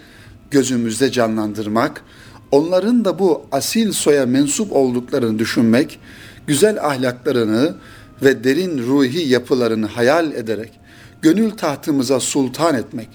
gözümüzde 0.50 1.12
canlandırmak, 1.12 2.02
onların 2.50 3.04
da 3.04 3.18
bu 3.18 3.46
asil 3.52 3.92
soya 3.92 4.26
mensup 4.26 4.72
olduklarını 4.72 5.38
düşünmek, 5.38 5.98
güzel 6.46 6.86
ahlaklarını 6.86 7.74
ve 8.22 8.44
derin 8.44 8.78
ruhi 8.78 9.28
yapılarını 9.28 9.86
hayal 9.86 10.32
ederek 10.32 10.72
gönül 11.22 11.50
tahtımıza 11.50 12.20
sultan 12.20 12.74
etmek 12.74 13.08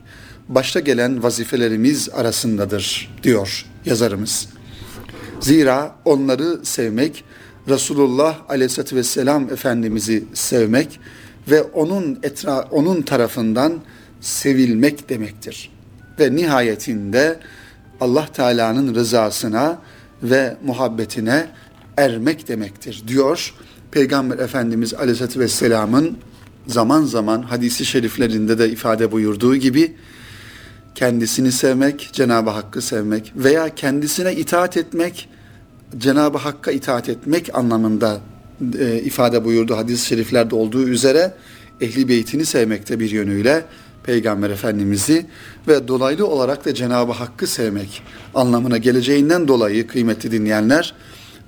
başta 0.48 0.80
gelen 0.80 1.24
vazifelerimiz 1.24 2.10
arasındadır 2.10 3.16
diyor 3.24 3.66
yazarımız. 3.86 4.50
Zira 5.40 5.96
onları 6.06 6.66
sevmek, 6.66 7.24
Resulullah 7.70 8.38
Aleyhisselatü 8.50 8.96
Vesselam 8.96 9.44
Efendimiz'i 9.44 10.24
sevmek 10.34 11.00
ve 11.50 11.64
onun 11.64 12.20
etra 12.24 12.62
onun 12.72 13.02
tarafından 13.02 13.74
sevilmek 14.22 15.10
demektir. 15.10 15.72
Ve 16.20 16.36
nihayetinde 16.36 17.40
Allah 18.02 18.28
Teala'nın 18.34 18.96
rızasına 18.96 19.80
ve 20.24 20.58
muhabbetine 20.66 21.48
ermek 21.98 22.48
demektir 22.48 23.04
diyor. 23.08 23.54
Peygamber 23.92 24.40
Efendimiz 24.40 24.94
Aleyhisselatü 24.94 25.40
Vesselam'ın 25.40 26.18
zaman 26.68 27.04
zaman 27.04 27.42
hadisi 27.42 27.86
şeriflerinde 27.86 28.60
de 28.60 28.70
ifade 28.70 29.12
buyurduğu 29.12 29.56
gibi 29.56 29.96
kendisini 30.96 31.52
sevmek, 31.52 32.10
Cenab-ı 32.14 32.50
Hakk'ı 32.50 32.82
sevmek 32.82 33.34
veya 33.36 33.76
kendisine 33.76 34.36
itaat 34.36 34.78
etmek, 34.78 35.30
Cenab-ı 35.98 36.38
Hakk'a 36.38 36.72
itaat 36.72 37.10
etmek 37.10 37.56
anlamında 37.56 38.22
e, 38.80 39.00
ifade 39.00 39.46
buyurdu 39.46 39.78
hadis-i 39.78 40.06
şeriflerde 40.06 40.56
olduğu 40.56 40.88
üzere 40.88 41.34
ehli 41.82 42.08
beytini 42.08 42.46
sevmekte 42.46 43.00
bir 43.00 43.12
yönüyle 43.12 43.66
Peygamber 44.04 44.50
Efendimiz'i 44.50 45.26
ve 45.68 45.88
dolaylı 45.88 46.28
olarak 46.28 46.66
da 46.66 46.74
Cenab-ı 46.74 47.12
Hakk'ı 47.12 47.48
sevmek 47.48 48.02
anlamına 48.36 48.78
geleceğinden 48.78 49.48
dolayı 49.48 49.88
kıymetli 49.88 50.32
dinleyenler 50.32 50.94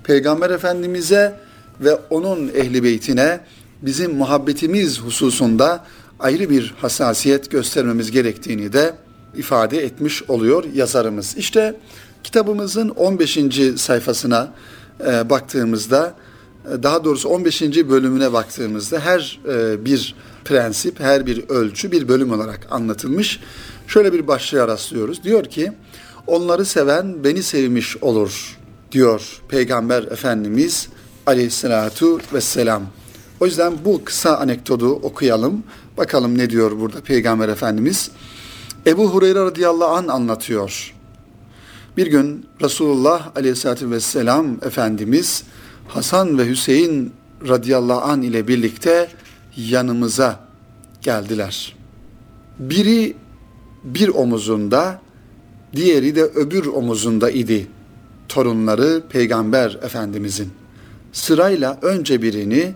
Peygamber 0.04 0.50
Efendimiz'e 0.50 1.40
ve 1.80 1.94
onun 1.94 2.48
ehli 2.48 2.84
beytine 2.84 3.40
bizim 3.82 4.14
muhabbetimiz 4.14 5.00
hususunda 5.00 5.84
ayrı 6.20 6.50
bir 6.50 6.74
hassasiyet 6.78 7.50
göstermemiz 7.50 8.10
gerektiğini 8.10 8.72
de 8.72 8.94
ifade 9.36 9.78
etmiş 9.78 10.22
oluyor 10.22 10.64
yazarımız. 10.74 11.36
İşte 11.36 11.76
kitabımızın 12.24 12.88
15. 12.88 13.38
sayfasına 13.76 14.52
e, 15.06 15.30
baktığımızda 15.30 16.14
daha 16.82 17.04
doğrusu 17.04 17.28
15. 17.28 17.62
bölümüne 17.62 18.32
baktığımızda 18.32 19.00
her 19.00 19.40
e, 19.48 19.84
bir 19.84 20.14
prensip, 20.44 21.00
her 21.00 21.26
bir 21.26 21.48
ölçü 21.48 21.92
bir 21.92 22.08
bölüm 22.08 22.32
olarak 22.32 22.66
anlatılmış. 22.70 23.40
Şöyle 23.86 24.12
bir 24.12 24.26
başlığa 24.26 24.68
rastlıyoruz. 24.68 25.24
Diyor 25.24 25.44
ki, 25.44 25.72
onları 26.26 26.64
seven 26.64 27.24
beni 27.24 27.42
sevmiş 27.42 27.96
olur 27.96 28.58
diyor 28.92 29.40
Peygamber 29.48 30.02
Efendimiz 30.02 30.88
aleyhissalatu 31.26 32.20
vesselam. 32.32 32.82
O 33.40 33.46
yüzden 33.46 33.72
bu 33.84 34.04
kısa 34.04 34.36
anekdotu 34.36 34.86
okuyalım. 34.86 35.62
Bakalım 35.96 36.38
ne 36.38 36.50
diyor 36.50 36.80
burada 36.80 37.00
Peygamber 37.00 37.48
Efendimiz. 37.48 38.10
Ebu 38.86 39.10
Hureyre 39.10 39.38
radıyallahu 39.38 39.90
an 39.90 40.08
anlatıyor. 40.08 40.94
Bir 41.96 42.06
gün 42.06 42.46
Resulullah 42.62 43.36
aleyhissalatü 43.36 43.90
vesselam 43.90 44.56
Efendimiz 44.62 45.44
Hasan 45.88 46.38
ve 46.38 46.48
Hüseyin 46.48 47.12
radıyallahu 47.48 48.00
an 48.00 48.22
ile 48.22 48.48
birlikte 48.48 49.08
yanımıza 49.56 50.40
geldiler. 51.02 51.76
Biri 52.58 53.16
bir 53.84 54.08
omuzunda, 54.08 55.00
diğeri 55.76 56.16
de 56.16 56.22
öbür 56.22 56.66
omuzunda 56.66 57.30
idi. 57.30 57.66
Torunları 58.28 59.02
Peygamber 59.08 59.78
Efendimizin. 59.82 60.50
Sırayla 61.12 61.78
önce 61.82 62.22
birini, 62.22 62.74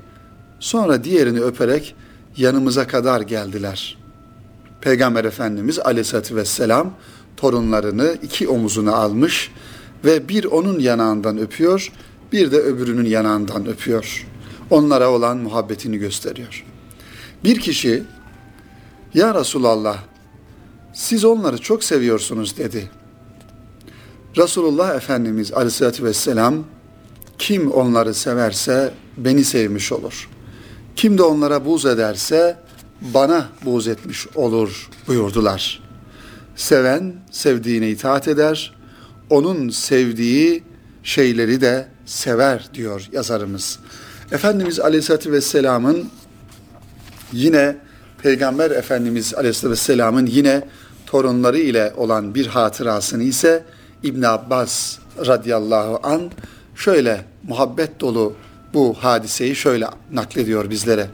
sonra 0.61 1.05
diğerini 1.05 1.41
öperek 1.41 1.95
yanımıza 2.37 2.87
kadar 2.87 3.21
geldiler. 3.21 3.99
Peygamber 4.81 5.25
Efendimiz 5.25 5.79
aleyhissalatü 5.79 6.37
vesselam 6.37 6.95
torunlarını 7.37 8.17
iki 8.23 8.49
omuzuna 8.49 8.93
almış 8.93 9.51
ve 10.05 10.29
bir 10.29 10.45
onun 10.45 10.79
yanağından 10.79 11.39
öpüyor, 11.39 11.93
bir 12.33 12.53
de 12.53 12.57
öbürünün 12.57 13.05
yanağından 13.05 13.67
öpüyor. 13.67 14.27
Onlara 14.71 15.11
olan 15.11 15.37
muhabbetini 15.37 15.99
gösteriyor. 15.99 16.65
Bir 17.45 17.61
kişi, 17.61 18.03
Ya 19.15 19.35
Resulallah, 19.35 19.99
siz 20.95 21.25
onları 21.25 21.59
çok 21.59 21.85
seviyorsunuz 21.85 22.59
dedi. 22.59 22.91
Resulullah 24.37 24.95
Efendimiz 24.97 25.53
aleyhissalatü 25.53 26.05
vesselam, 26.05 26.65
kim 27.39 27.71
onları 27.71 28.15
severse 28.15 28.95
beni 29.17 29.45
sevmiş 29.45 29.93
olur. 29.93 30.29
Kim 30.97 31.19
de 31.19 31.23
onlara 31.23 31.67
buz 31.67 31.87
ederse 31.87 32.57
bana 33.01 33.49
buğz 33.65 33.89
etmiş 33.89 34.27
olur 34.35 34.89
buyurdular. 35.09 35.83
Seven 36.57 37.15
sevdiğine 37.31 37.91
itaat 37.91 38.29
eder, 38.29 38.75
onun 39.31 39.69
sevdiği 39.69 40.63
şeyleri 41.03 41.61
de 41.61 41.92
sever 42.07 42.69
diyor 42.75 43.09
yazarımız. 43.13 43.79
Efendimiz 44.33 44.81
Aleyhisselatü 44.81 45.33
Vesselam'ın 45.33 46.09
yine 47.33 47.77
Peygamber 48.23 48.71
Efendimiz 48.71 49.35
Aleyhisselatü 49.35 49.71
Vesselam'ın 49.71 50.27
yine 50.27 50.69
torunları 51.07 51.59
ile 51.59 51.93
olan 51.97 52.35
bir 52.35 52.47
hatırasını 52.47 53.23
ise 53.23 53.65
İbn 54.03 54.23
Abbas 54.23 54.99
radıyallahu 55.27 56.01
an 56.03 56.31
şöyle 56.75 57.25
muhabbet 57.43 58.01
dolu 58.01 58.35
bu 58.75 58.95
hadiseyi 58.95 59.57
şöyle 59.57 59.87
naklediyor 60.13 60.71
bizlere. 60.71 61.07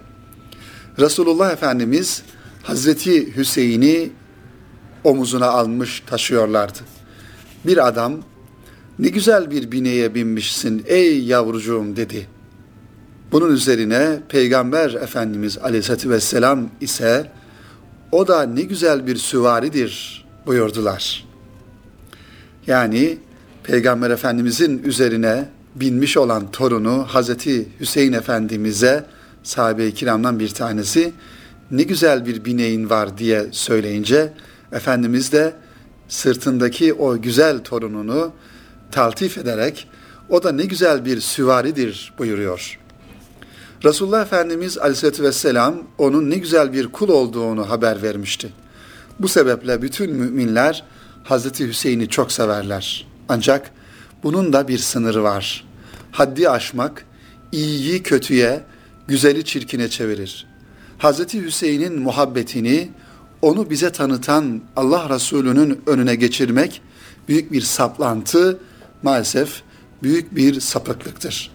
Resulullah 0.98 1.52
Efendimiz 1.52 2.22
Hazreti 2.62 3.36
Hüseyin'i 3.36 4.10
omuzuna 5.04 5.46
almış 5.46 6.02
taşıyorlardı. 6.06 6.78
Bir 7.66 7.88
adam 7.88 8.12
ne 8.98 9.08
güzel 9.08 9.50
bir 9.50 9.72
bineye 9.72 10.14
binmişsin 10.14 10.84
ey 10.86 11.24
yavrucuğum 11.24 11.96
dedi. 11.96 12.26
Bunun 13.32 13.52
üzerine 13.52 14.20
Peygamber 14.28 14.94
Efendimiz 14.94 15.58
Aleyhisselatü 15.58 16.10
Vesselam 16.10 16.68
ise 16.80 17.32
o 18.12 18.28
da 18.28 18.42
ne 18.42 18.62
güzel 18.62 19.06
bir 19.06 19.16
süvaridir 19.16 20.24
buyurdular. 20.46 21.24
Yani 22.66 23.18
Peygamber 23.64 24.10
Efendimizin 24.10 24.82
üzerine 24.82 25.48
binmiş 25.74 26.16
olan 26.16 26.50
torunu 26.50 27.04
Hazreti 27.08 27.68
Hüseyin 27.80 28.12
Efendimiz'e 28.12 29.06
sahabe-i 29.42 29.94
kiramdan 29.94 30.40
bir 30.40 30.48
tanesi 30.48 31.12
ne 31.70 31.82
güzel 31.82 32.26
bir 32.26 32.44
bineğin 32.44 32.90
var 32.90 33.18
diye 33.18 33.46
söyleyince 33.50 34.32
Efendimiz 34.72 35.32
de 35.32 35.52
sırtındaki 36.08 36.94
o 36.94 37.22
güzel 37.22 37.58
torununu 37.58 38.32
taltif 38.92 39.38
ederek 39.38 39.88
o 40.28 40.42
da 40.42 40.52
ne 40.52 40.64
güzel 40.64 41.04
bir 41.04 41.20
süvaridir 41.20 42.12
buyuruyor. 42.18 42.78
Resulullah 43.84 44.22
Efendimiz 44.22 44.78
Aleyhisselatü 44.78 45.22
Vesselam 45.22 45.82
onun 45.98 46.30
ne 46.30 46.36
güzel 46.36 46.72
bir 46.72 46.86
kul 46.86 47.08
olduğunu 47.08 47.70
haber 47.70 48.02
vermişti. 48.02 48.52
Bu 49.20 49.28
sebeple 49.28 49.82
bütün 49.82 50.14
müminler 50.14 50.84
Hazreti 51.24 51.68
Hüseyin'i 51.68 52.08
çok 52.08 52.32
severler. 52.32 53.06
Ancak 53.28 53.70
bunun 54.22 54.52
da 54.52 54.68
bir 54.68 54.78
sınırı 54.78 55.22
var. 55.22 55.64
Haddi 56.10 56.50
aşmak 56.50 57.04
iyiyi 57.52 58.02
kötüye, 58.02 58.64
güzeli 59.08 59.44
çirkine 59.44 59.88
çevirir. 59.88 60.46
Hazreti 60.98 61.42
Hüseyin'in 61.42 61.98
muhabbetini 61.98 62.90
onu 63.42 63.70
bize 63.70 63.90
tanıtan 63.90 64.62
Allah 64.76 65.08
Resulü'nün 65.14 65.80
önüne 65.86 66.14
geçirmek 66.14 66.82
büyük 67.28 67.52
bir 67.52 67.60
saplantı, 67.60 68.58
maalesef 69.02 69.62
büyük 70.02 70.36
bir 70.36 70.60
sapıklıktır. 70.60 71.50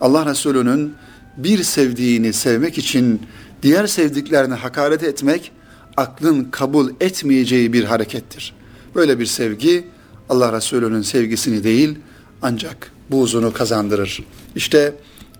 Allah 0.00 0.26
Resulü'nün 0.26 0.94
bir 1.36 1.62
sevdiğini 1.62 2.32
sevmek 2.32 2.78
için 2.78 3.22
diğer 3.62 3.86
sevdiklerine 3.86 4.54
hakaret 4.54 5.02
etmek 5.02 5.52
aklın 5.96 6.44
kabul 6.44 6.90
etmeyeceği 7.00 7.72
bir 7.72 7.84
harekettir. 7.84 8.54
Böyle 8.94 9.18
bir 9.18 9.26
sevgi 9.26 9.88
Allah 10.28 10.52
Resulü'nün 10.52 11.02
sevgisini 11.02 11.64
değil 11.64 11.98
ancak 12.42 12.92
buğzunu 13.10 13.52
kazandırır. 13.52 14.24
İşte 14.56 14.94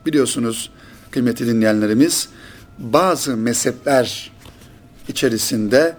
biliyorsunuz 0.06 0.70
kıymetli 1.10 1.46
dinleyenlerimiz 1.46 2.28
bazı 2.78 3.36
mezhepler 3.36 4.32
içerisinde 5.08 5.96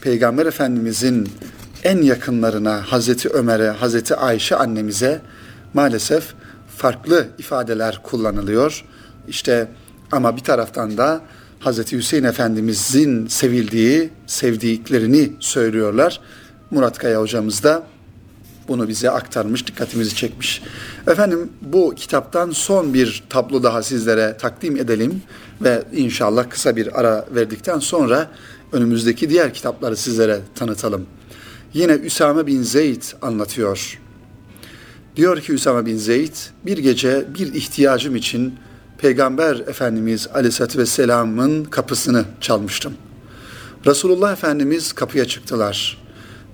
Peygamber 0.00 0.46
Efendimizin 0.46 1.28
en 1.84 2.02
yakınlarına 2.02 2.82
Hazreti 2.92 3.28
Ömer'e, 3.28 3.68
Hazreti 3.68 4.16
Ayşe 4.16 4.56
annemize 4.56 5.20
maalesef 5.74 6.34
farklı 6.76 7.28
ifadeler 7.38 8.00
kullanılıyor. 8.02 8.84
İşte 9.28 9.68
ama 10.12 10.36
bir 10.36 10.42
taraftan 10.42 10.96
da 10.98 11.20
Hazreti 11.60 11.96
Hüseyin 11.96 12.24
Efendimizin 12.24 13.26
sevildiği, 13.26 14.10
sevdiklerini 14.26 15.32
söylüyorlar. 15.40 16.20
Murat 16.70 16.98
Kaya 16.98 17.20
hocamız 17.20 17.62
da 17.62 17.82
bunu 18.68 18.88
bize 18.88 19.10
aktarmış, 19.10 19.66
dikkatimizi 19.66 20.16
çekmiş. 20.16 20.62
Efendim 21.06 21.52
bu 21.62 21.94
kitaptan 21.96 22.50
son 22.50 22.94
bir 22.94 23.24
tablo 23.28 23.62
daha 23.62 23.82
sizlere 23.82 24.36
takdim 24.36 24.76
edelim 24.76 25.22
ve 25.62 25.82
inşallah 25.92 26.50
kısa 26.50 26.76
bir 26.76 27.00
ara 27.00 27.26
verdikten 27.34 27.78
sonra 27.78 28.30
önümüzdeki 28.72 29.30
diğer 29.30 29.54
kitapları 29.54 29.96
sizlere 29.96 30.40
tanıtalım. 30.54 31.06
Yine 31.74 31.92
Üsame 31.92 32.46
bin 32.46 32.62
Zeyd 32.62 33.02
anlatıyor. 33.22 33.98
Diyor 35.16 35.40
ki 35.40 35.52
Üsame 35.52 35.86
bin 35.86 35.96
Zeyd, 35.96 36.34
bir 36.66 36.78
gece 36.78 37.26
bir 37.38 37.54
ihtiyacım 37.54 38.16
için 38.16 38.54
Peygamber 38.98 39.56
Efendimiz 39.56 40.28
Aleyhisselatü 40.34 40.78
Vesselam'ın 40.78 41.64
kapısını 41.64 42.24
çalmıştım. 42.40 42.92
Resulullah 43.86 44.32
Efendimiz 44.32 44.92
kapıya 44.92 45.24
çıktılar. 45.24 46.02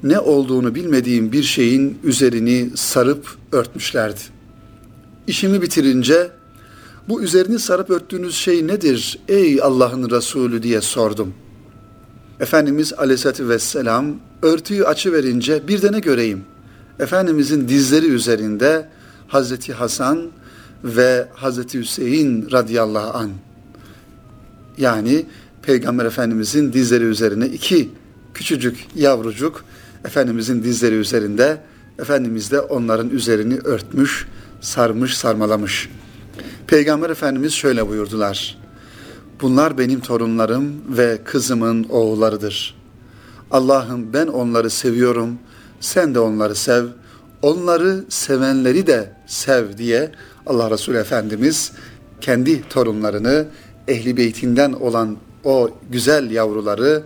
Ne 0.02 0.18
olduğunu 0.18 0.74
bilmediğim 0.74 1.32
bir 1.32 1.42
şeyin 1.42 1.98
üzerini 2.04 2.70
sarıp 2.74 3.36
örtmüşlerdi. 3.52 4.20
İşimi 5.26 5.62
bitirince 5.62 6.30
bu 7.08 7.22
üzerini 7.22 7.58
sarıp 7.58 7.90
örttüğünüz 7.90 8.34
şey 8.34 8.66
nedir 8.66 9.18
ey 9.28 9.62
Allah'ın 9.62 10.10
Resulü 10.10 10.62
diye 10.62 10.80
sordum. 10.80 11.34
Efendimiz 12.40 12.92
Aleyhisselatü 12.92 13.48
Vesselam 13.48 14.16
örtüyü 14.42 14.84
açı 14.86 15.12
verince 15.12 15.68
bir 15.68 15.82
de 15.82 15.92
ne 15.92 16.00
göreyim? 16.00 16.44
Efendimizin 16.98 17.68
dizleri 17.68 18.06
üzerinde 18.06 18.88
Hazreti 19.28 19.72
Hasan 19.72 20.30
ve 20.84 21.28
Hazreti 21.34 21.78
Hüseyin 21.78 22.50
radıyallahu 22.52 23.18
an. 23.18 23.30
Yani 24.78 25.26
Peygamber 25.62 26.04
Efendimizin 26.04 26.72
dizleri 26.72 27.04
üzerine 27.04 27.46
iki 27.46 27.90
küçücük 28.34 28.86
yavrucuk 28.94 29.64
Efendimizin 30.04 30.62
dizleri 30.62 30.94
üzerinde 30.94 31.58
Efendimiz 31.98 32.50
de 32.50 32.60
onların 32.60 33.10
üzerini 33.10 33.58
örtmüş, 33.58 34.26
sarmış, 34.60 35.16
sarmalamış. 35.16 35.88
Peygamber 36.66 37.10
Efendimiz 37.10 37.52
şöyle 37.52 37.88
buyurdular. 37.88 38.65
Bunlar 39.40 39.78
benim 39.78 40.00
torunlarım 40.00 40.72
ve 40.88 41.18
kızımın 41.24 41.84
oğullarıdır. 41.84 42.74
Allah'ım 43.50 44.12
ben 44.12 44.26
onları 44.26 44.70
seviyorum, 44.70 45.38
sen 45.80 46.14
de 46.14 46.20
onları 46.20 46.54
sev. 46.54 46.84
Onları 47.42 48.04
sevenleri 48.08 48.86
de 48.86 49.12
sev 49.26 49.78
diye 49.78 50.12
Allah 50.46 50.70
Resulü 50.70 50.98
Efendimiz 50.98 51.72
kendi 52.20 52.68
torunlarını 52.68 53.46
ehli 53.88 54.16
beytinden 54.16 54.72
olan 54.72 55.16
o 55.44 55.70
güzel 55.90 56.30
yavruları 56.30 57.02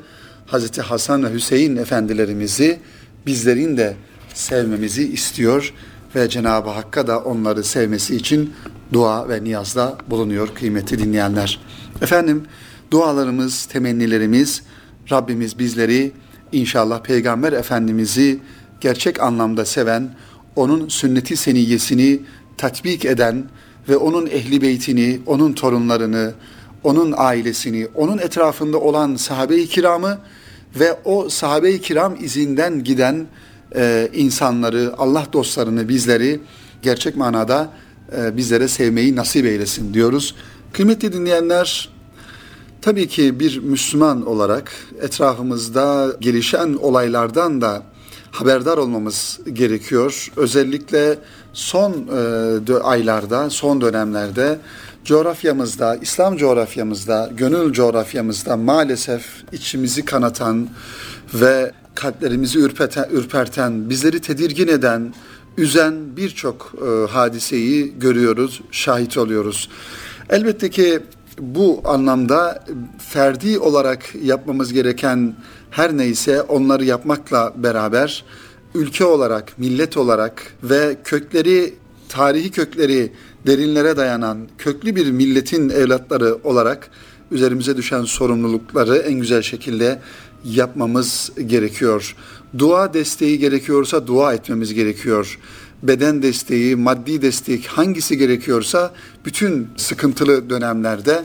Hazreti 0.46 0.80
Hasan 0.82 1.24
ve 1.24 1.32
Hüseyin 1.32 1.76
efendilerimizi 1.76 2.78
bizlerin 3.26 3.76
de 3.76 3.96
sevmemizi 4.34 5.12
istiyor 5.12 5.74
ve 6.14 6.28
Cenab-ı 6.28 6.70
Hakk'a 6.70 7.06
da 7.06 7.18
onları 7.18 7.64
sevmesi 7.64 8.16
için 8.16 8.54
dua 8.92 9.28
ve 9.28 9.44
niyazda 9.44 9.98
bulunuyor 10.10 10.48
kıymetli 10.54 10.98
dinleyenler. 10.98 11.60
Efendim 12.02 12.44
dualarımız, 12.90 13.64
temennilerimiz 13.64 14.62
Rabbimiz 15.10 15.58
bizleri 15.58 16.12
inşallah 16.52 17.02
Peygamber 17.02 17.52
Efendimiz'i 17.52 18.38
gerçek 18.80 19.22
anlamda 19.22 19.64
seven, 19.64 20.14
onun 20.56 20.88
sünneti 20.88 21.36
seniyyesini 21.36 22.20
tatbik 22.56 23.04
eden 23.04 23.44
ve 23.88 23.96
onun 23.96 24.26
ehli 24.26 24.62
beytini, 24.62 25.20
onun 25.26 25.52
torunlarını, 25.52 26.32
onun 26.84 27.14
ailesini, 27.16 27.88
onun 27.94 28.18
etrafında 28.18 28.80
olan 28.80 29.16
sahabe-i 29.16 29.66
kiramı 29.66 30.18
ve 30.80 30.98
o 31.04 31.28
sahabe-i 31.28 31.80
kiram 31.80 32.16
izinden 32.20 32.84
giden 32.84 33.26
e, 33.76 34.10
insanları, 34.14 34.92
Allah 34.98 35.26
dostlarını, 35.32 35.88
bizleri 35.88 36.40
gerçek 36.82 37.16
manada 37.16 37.70
e, 38.16 38.36
bizlere 38.36 38.68
sevmeyi 38.68 39.16
nasip 39.16 39.46
eylesin 39.46 39.94
diyoruz. 39.94 40.34
Kıymetli 40.72 41.12
dinleyenler, 41.12 41.88
tabii 42.82 43.08
ki 43.08 43.40
bir 43.40 43.58
Müslüman 43.58 44.26
olarak 44.26 44.72
etrafımızda 45.02 46.12
gelişen 46.20 46.74
olaylardan 46.80 47.60
da 47.60 47.82
haberdar 48.30 48.78
olmamız 48.78 49.40
gerekiyor. 49.52 50.32
Özellikle 50.36 51.18
son 51.52 51.92
e, 52.72 52.74
aylarda, 52.82 53.50
son 53.50 53.80
dönemlerde 53.80 54.58
coğrafyamızda, 55.04 55.96
İslam 55.96 56.36
coğrafyamızda, 56.36 57.30
gönül 57.36 57.72
coğrafyamızda 57.72 58.56
maalesef 58.56 59.26
içimizi 59.52 60.04
kanatan 60.04 60.68
ve 61.34 61.72
kalplerimizi 61.94 62.58
ürpeten, 62.58 63.08
ürperten, 63.12 63.90
bizleri 63.90 64.20
tedirgin 64.20 64.68
eden, 64.68 65.14
üzen 65.56 66.16
birçok 66.16 66.72
e, 66.86 67.10
hadiseyi 67.10 67.98
görüyoruz, 67.98 68.60
şahit 68.70 69.18
oluyoruz. 69.18 69.68
Elbette 70.30 70.70
ki 70.70 71.00
bu 71.38 71.80
anlamda 71.84 72.64
ferdi 72.98 73.58
olarak 73.58 74.14
yapmamız 74.22 74.72
gereken 74.72 75.34
her 75.70 75.96
neyse 75.96 76.42
onları 76.42 76.84
yapmakla 76.84 77.52
beraber 77.56 78.24
ülke 78.74 79.04
olarak, 79.04 79.58
millet 79.58 79.96
olarak 79.96 80.54
ve 80.62 80.96
kökleri, 81.04 81.74
tarihi 82.08 82.50
kökleri 82.50 83.12
derinlere 83.46 83.96
dayanan 83.96 84.38
köklü 84.58 84.96
bir 84.96 85.10
milletin 85.10 85.68
evlatları 85.68 86.38
olarak 86.44 86.90
üzerimize 87.30 87.76
düşen 87.76 88.04
sorumlulukları 88.04 88.96
en 88.96 89.20
güzel 89.20 89.42
şekilde 89.42 89.98
yapmamız 90.44 91.32
gerekiyor. 91.46 92.16
Dua 92.58 92.94
desteği 92.94 93.38
gerekiyorsa 93.38 94.06
dua 94.06 94.34
etmemiz 94.34 94.74
gerekiyor. 94.74 95.38
Beden 95.82 96.22
desteği, 96.22 96.76
maddi 96.76 97.22
destek 97.22 97.66
hangisi 97.66 98.18
gerekiyorsa 98.18 98.92
bütün 99.24 99.68
sıkıntılı 99.76 100.50
dönemlerde 100.50 101.24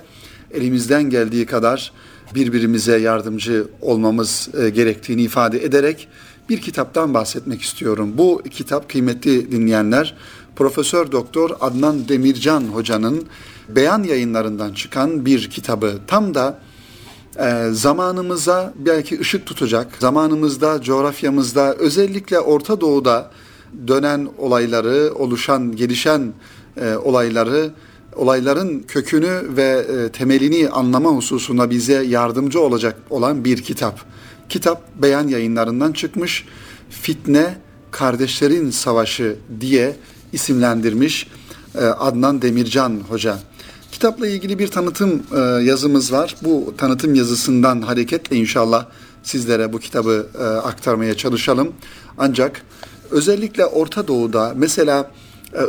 elimizden 0.53 1.03
geldiği 1.09 1.45
kadar 1.45 1.91
birbirimize 2.35 2.97
yardımcı 2.97 3.67
olmamız 3.81 4.49
e, 4.61 4.69
gerektiğini 4.69 5.21
ifade 5.21 5.63
ederek 5.65 6.07
bir 6.49 6.61
kitaptan 6.61 7.13
bahsetmek 7.13 7.61
istiyorum. 7.61 8.13
Bu 8.17 8.41
kitap 8.51 8.89
kıymetli 8.89 9.51
dinleyenler 9.51 10.15
Profesör 10.55 11.11
Doktor 11.11 11.49
Adnan 11.61 12.07
Demircan 12.07 12.61
hocanın 12.63 13.25
beyan 13.69 14.03
yayınlarından 14.03 14.73
çıkan 14.73 15.25
bir 15.25 15.49
kitabı. 15.49 15.93
Tam 16.07 16.35
da 16.35 16.59
e, 17.39 17.69
zamanımıza 17.71 18.73
belki 18.77 19.19
ışık 19.19 19.45
tutacak, 19.45 19.87
zamanımızda, 19.99 20.81
coğrafyamızda, 20.81 21.75
özellikle 21.75 22.39
Orta 22.39 22.81
Doğu'da 22.81 23.31
dönen 23.87 24.27
olayları, 24.37 25.13
oluşan, 25.15 25.75
gelişen 25.75 26.33
e, 26.77 26.95
olayları, 26.95 27.71
olayların 28.15 28.79
kökünü 28.79 29.41
ve 29.57 29.85
e, 29.89 30.09
temelini 30.11 30.69
anlama 30.69 31.09
hususunda 31.09 31.69
bize 31.69 32.03
yardımcı 32.03 32.61
olacak 32.61 32.97
olan 33.09 33.45
bir 33.45 33.57
kitap. 33.57 33.99
Kitap 34.49 34.81
beyan 35.01 35.27
yayınlarından 35.27 35.91
çıkmış. 35.91 36.45
Fitne 36.89 37.57
Kardeşlerin 37.91 38.69
Savaşı 38.69 39.35
diye 39.61 39.95
isimlendirmiş 40.35 41.27
e, 41.75 41.79
Adnan 41.79 42.41
Demircan 42.41 43.01
Hoca. 43.09 43.39
Kitapla 43.91 44.27
ilgili 44.27 44.59
bir 44.59 44.67
tanıtım 44.67 45.23
e, 45.35 45.39
yazımız 45.39 46.11
var. 46.11 46.35
Bu 46.41 46.73
tanıtım 46.77 47.15
yazısından 47.15 47.81
hareketle 47.81 48.35
inşallah 48.35 48.85
sizlere 49.23 49.73
bu 49.73 49.79
kitabı 49.79 50.27
e, 50.39 50.43
aktarmaya 50.43 51.17
çalışalım. 51.17 51.73
Ancak 52.17 52.61
özellikle 53.11 53.65
Orta 53.65 54.07
Doğu'da 54.07 54.53
mesela 54.55 55.11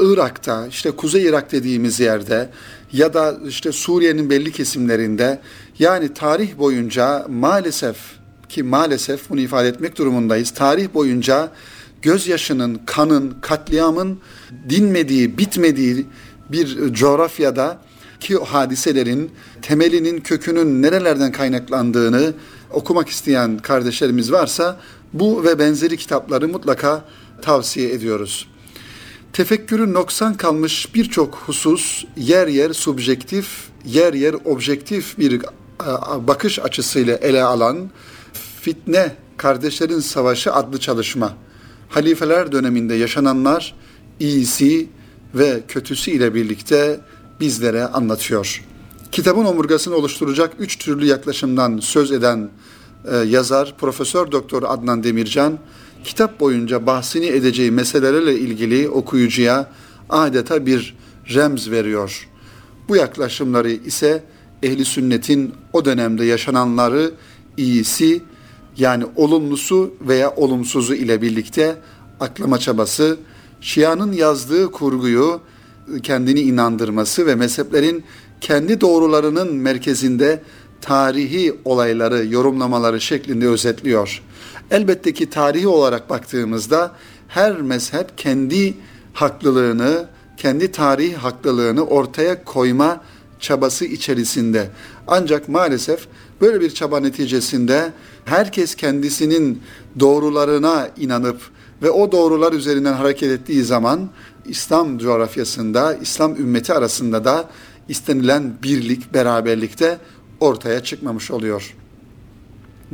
Irak'ta 0.00 0.66
işte 0.66 0.90
Kuzey 0.90 1.24
Irak 1.24 1.52
dediğimiz 1.52 2.00
yerde 2.00 2.50
ya 2.92 3.14
da 3.14 3.36
işte 3.48 3.72
Suriye'nin 3.72 4.30
belli 4.30 4.52
kesimlerinde 4.52 5.40
yani 5.78 6.14
tarih 6.14 6.58
boyunca 6.58 7.26
maalesef 7.28 7.96
ki 8.48 8.62
maalesef 8.62 9.30
bunu 9.30 9.40
ifade 9.40 9.68
etmek 9.68 9.98
durumundayız. 9.98 10.50
Tarih 10.50 10.94
boyunca 10.94 11.50
gözyaşının, 12.06 12.80
kanın, 12.86 13.34
katliamın 13.40 14.18
dinmediği, 14.68 15.38
bitmediği 15.38 16.06
bir 16.52 16.92
coğrafyada 16.94 17.78
ki 18.20 18.36
hadiselerin 18.36 19.30
temelinin, 19.62 20.20
kökünün 20.20 20.82
nerelerden 20.82 21.32
kaynaklandığını 21.32 22.32
okumak 22.70 23.08
isteyen 23.08 23.58
kardeşlerimiz 23.58 24.32
varsa 24.32 24.80
bu 25.12 25.44
ve 25.44 25.58
benzeri 25.58 25.96
kitapları 25.96 26.48
mutlaka 26.48 27.04
tavsiye 27.42 27.92
ediyoruz. 27.92 28.48
Tefekkürün 29.32 29.94
noksan 29.94 30.34
kalmış 30.34 30.94
birçok 30.94 31.34
husus 31.34 32.04
yer 32.16 32.48
yer 32.48 32.72
subjektif, 32.72 33.48
yer 33.84 34.14
yer 34.14 34.34
objektif 34.44 35.18
bir 35.18 35.42
bakış 36.18 36.58
açısıyla 36.58 37.16
ele 37.16 37.42
alan 37.42 37.90
Fitne 38.60 39.12
Kardeşlerin 39.36 40.00
Savaşı 40.00 40.52
adlı 40.52 40.80
çalışma 40.80 41.45
halifeler 41.96 42.52
döneminde 42.52 42.94
yaşananlar 42.94 43.74
iyisi 44.20 44.88
ve 45.34 45.60
kötüsü 45.68 46.10
ile 46.10 46.34
birlikte 46.34 47.00
bizlere 47.40 47.84
anlatıyor. 47.84 48.64
Kitabın 49.12 49.44
omurgasını 49.44 49.94
oluşturacak 49.94 50.52
üç 50.58 50.78
türlü 50.78 51.06
yaklaşımdan 51.06 51.78
söz 51.78 52.12
eden 52.12 52.50
e, 53.04 53.16
yazar 53.16 53.74
Profesör 53.78 54.32
Doktor 54.32 54.62
Adnan 54.62 55.04
Demircan, 55.04 55.58
kitap 56.04 56.40
boyunca 56.40 56.86
bahsini 56.86 57.26
edeceği 57.26 57.70
meselelerle 57.70 58.38
ilgili 58.38 58.88
okuyucuya 58.88 59.72
adeta 60.10 60.66
bir 60.66 60.96
remz 61.34 61.70
veriyor. 61.70 62.28
Bu 62.88 62.96
yaklaşımları 62.96 63.70
ise 63.70 64.24
ehli 64.62 64.84
sünnetin 64.84 65.54
o 65.72 65.84
dönemde 65.84 66.24
yaşananları 66.24 67.10
iyisi 67.56 68.22
yani 68.78 69.04
olumlusu 69.16 69.94
veya 70.00 70.30
olumsuzu 70.30 70.94
ile 70.94 71.22
birlikte 71.22 71.76
aklama 72.20 72.58
çabası, 72.58 73.18
Şia'nın 73.60 74.12
yazdığı 74.12 74.70
kurguyu 74.70 75.40
kendini 76.02 76.40
inandırması 76.40 77.26
ve 77.26 77.34
mezheplerin 77.34 78.04
kendi 78.40 78.80
doğrularının 78.80 79.54
merkezinde 79.54 80.42
tarihi 80.80 81.54
olayları, 81.64 82.26
yorumlamaları 82.26 83.00
şeklinde 83.00 83.48
özetliyor. 83.48 84.22
Elbette 84.70 85.14
ki 85.14 85.30
tarihi 85.30 85.68
olarak 85.68 86.10
baktığımızda 86.10 86.92
her 87.28 87.60
mezhep 87.60 88.18
kendi 88.18 88.74
haklılığını, 89.12 90.06
kendi 90.36 90.72
tarihi 90.72 91.16
haklılığını 91.16 91.86
ortaya 91.86 92.44
koyma 92.44 93.00
çabası 93.40 93.84
içerisinde. 93.84 94.70
Ancak 95.06 95.48
maalesef 95.48 96.08
böyle 96.40 96.60
bir 96.60 96.70
çaba 96.70 97.00
neticesinde 97.00 97.92
herkes 98.24 98.74
kendisinin 98.74 99.62
doğrularına 100.00 100.88
inanıp 100.96 101.40
ve 101.82 101.90
o 101.90 102.12
doğrular 102.12 102.52
üzerinden 102.52 102.92
hareket 102.92 103.30
ettiği 103.30 103.62
zaman 103.62 104.08
İslam 104.44 104.98
coğrafyasında, 104.98 105.94
İslam 105.94 106.36
ümmeti 106.36 106.74
arasında 106.74 107.24
da 107.24 107.48
istenilen 107.88 108.52
birlik, 108.62 109.14
beraberlikte 109.14 109.98
ortaya 110.40 110.84
çıkmamış 110.84 111.30
oluyor. 111.30 111.76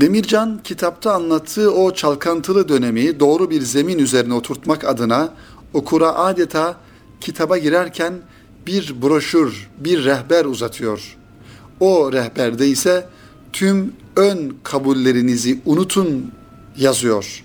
Demircan 0.00 0.60
kitapta 0.64 1.12
anlattığı 1.12 1.74
o 1.74 1.94
çalkantılı 1.94 2.68
dönemi 2.68 3.20
doğru 3.20 3.50
bir 3.50 3.62
zemin 3.62 3.98
üzerine 3.98 4.34
oturtmak 4.34 4.84
adına 4.84 5.34
okura 5.74 6.14
adeta 6.14 6.76
kitaba 7.20 7.58
girerken 7.58 8.14
bir 8.66 9.02
broşür, 9.02 9.70
bir 9.78 10.04
rehber 10.04 10.44
uzatıyor. 10.44 11.16
O 11.80 12.12
rehberde 12.12 12.68
ise 12.68 13.06
tüm 13.52 13.92
ön 14.16 14.54
kabullerinizi 14.62 15.60
unutun 15.66 16.32
yazıyor. 16.76 17.44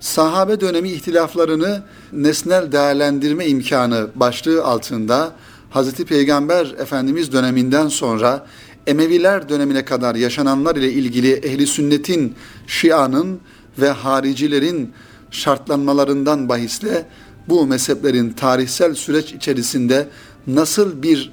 Sahabe 0.00 0.60
dönemi 0.60 0.90
ihtilaflarını 0.90 1.82
nesnel 2.12 2.72
değerlendirme 2.72 3.46
imkanı 3.46 4.08
başlığı 4.14 4.64
altında 4.64 5.32
Hazreti 5.70 6.04
Peygamber 6.04 6.74
Efendimiz 6.78 7.32
döneminden 7.32 7.88
sonra 7.88 8.46
Emeviler 8.86 9.48
dönemine 9.48 9.84
kadar 9.84 10.14
yaşananlar 10.14 10.76
ile 10.76 10.92
ilgili 10.92 11.32
ehli 11.32 11.66
sünnetin, 11.66 12.34
Şia'nın 12.66 13.40
ve 13.78 13.90
haricilerin 13.90 14.92
şartlanmalarından 15.30 16.48
bahisle 16.48 17.06
bu 17.48 17.66
mezheplerin 17.66 18.30
tarihsel 18.30 18.94
süreç 18.94 19.32
içerisinde 19.32 20.08
nasıl 20.46 21.02
bir 21.02 21.32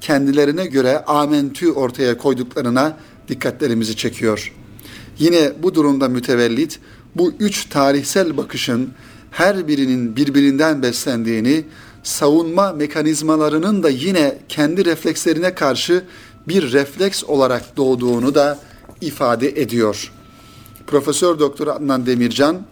kendilerine 0.00 0.66
göre 0.66 1.04
amentü 1.04 1.70
ortaya 1.70 2.18
koyduklarına 2.18 2.96
dikkatlerimizi 3.32 3.96
çekiyor. 3.96 4.52
Yine 5.18 5.52
bu 5.62 5.74
durumda 5.74 6.08
mütevellit 6.08 6.80
bu 7.14 7.32
üç 7.40 7.64
tarihsel 7.64 8.36
bakışın 8.36 8.90
her 9.30 9.68
birinin 9.68 10.16
birbirinden 10.16 10.82
beslendiğini, 10.82 11.64
savunma 12.02 12.72
mekanizmalarının 12.72 13.82
da 13.82 13.90
yine 13.90 14.38
kendi 14.48 14.84
reflekslerine 14.84 15.54
karşı 15.54 16.04
bir 16.48 16.72
refleks 16.72 17.24
olarak 17.24 17.76
doğduğunu 17.76 18.34
da 18.34 18.58
ifade 19.00 19.48
ediyor. 19.48 20.12
Profesör 20.86 21.38
Doktor 21.38 21.66
Adnan 21.66 22.06
Demircan, 22.06 22.62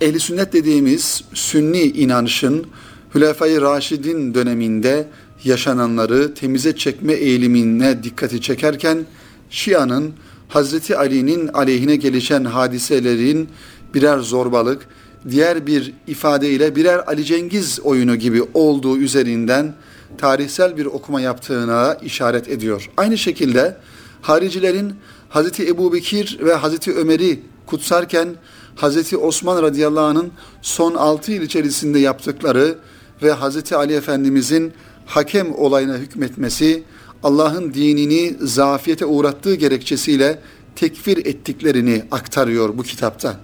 ehli 0.00 0.20
sünnet 0.20 0.52
dediğimiz 0.52 1.24
sünni 1.34 1.82
inanışın 1.82 2.66
Hülefai 3.14 3.60
Raşidin 3.60 4.34
döneminde 4.34 5.08
yaşananları 5.44 6.34
temize 6.34 6.76
çekme 6.76 7.12
eğilimine 7.12 8.02
dikkati 8.02 8.40
çekerken 8.40 9.06
Şia'nın 9.50 10.12
Hazreti 10.48 10.96
Ali'nin 10.96 11.48
aleyhine 11.48 11.96
gelişen 11.96 12.44
hadiselerin 12.44 13.48
birer 13.94 14.18
zorbalık, 14.18 14.88
diğer 15.30 15.66
bir 15.66 15.92
ifadeyle 16.06 16.76
birer 16.76 17.04
Ali 17.06 17.24
Cengiz 17.24 17.80
oyunu 17.80 18.16
gibi 18.16 18.42
olduğu 18.54 18.98
üzerinden 18.98 19.74
tarihsel 20.18 20.76
bir 20.76 20.86
okuma 20.86 21.20
yaptığına 21.20 21.94
işaret 21.94 22.48
ediyor. 22.48 22.90
Aynı 22.96 23.18
şekilde 23.18 23.76
haricilerin 24.22 24.94
Hazreti 25.28 25.68
Ebu 25.68 25.92
Bekir 25.92 26.38
ve 26.40 26.54
Hazreti 26.54 26.94
Ömer'i 26.94 27.40
kutsarken 27.66 28.28
Hazreti 28.76 29.16
Osman 29.16 29.62
radıyallahu 29.62 30.04
anh'ın 30.04 30.32
son 30.62 30.94
6 30.94 31.32
yıl 31.32 31.42
içerisinde 31.42 31.98
yaptıkları 31.98 32.78
ve 33.22 33.32
Hazreti 33.32 33.76
Ali 33.76 33.94
Efendimizin 33.94 34.72
hakem 35.06 35.54
olayına 35.54 35.94
hükmetmesi 35.94 36.82
Allah'ın 37.22 37.74
dinini 37.74 38.36
zafiyete 38.40 39.06
uğrattığı 39.06 39.54
gerekçesiyle 39.54 40.38
tekfir 40.76 41.26
ettiklerini 41.26 42.04
aktarıyor 42.10 42.78
bu 42.78 42.82
kitapta. 42.82 43.36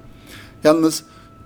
Yalnız 0.64 1.02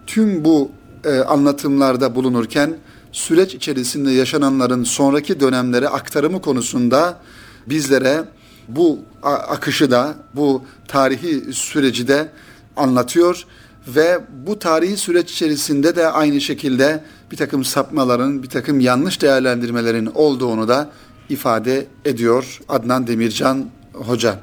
tüm 0.06 0.44
bu 0.44 0.70
e, 1.04 1.18
anlatımlarda 1.18 2.14
bulunurken 2.14 2.76
süreç 3.12 3.54
içerisinde 3.54 4.10
yaşananların 4.10 4.84
sonraki 4.84 5.40
dönemlere 5.40 5.88
aktarımı 5.88 6.40
konusunda 6.40 7.20
bizlere 7.66 8.24
bu 8.68 8.98
akışı 9.22 9.90
da 9.90 10.14
bu 10.34 10.64
tarihi 10.88 11.52
süreci 11.52 12.08
de 12.08 12.28
anlatıyor 12.76 13.44
ve 13.88 14.20
bu 14.46 14.58
tarihi 14.58 14.96
süreç 14.96 15.32
içerisinde 15.32 15.96
de 15.96 16.08
aynı 16.08 16.40
şekilde 16.40 17.04
bir 17.30 17.36
takım 17.36 17.64
sapmaların, 17.64 18.42
bir 18.42 18.48
takım 18.48 18.80
yanlış 18.80 19.22
değerlendirmelerin 19.22 20.06
olduğunu 20.06 20.68
da 20.68 20.90
ifade 21.28 21.86
ediyor 22.04 22.60
Adnan 22.68 23.06
Demircan 23.06 23.66
Hoca. 23.92 24.38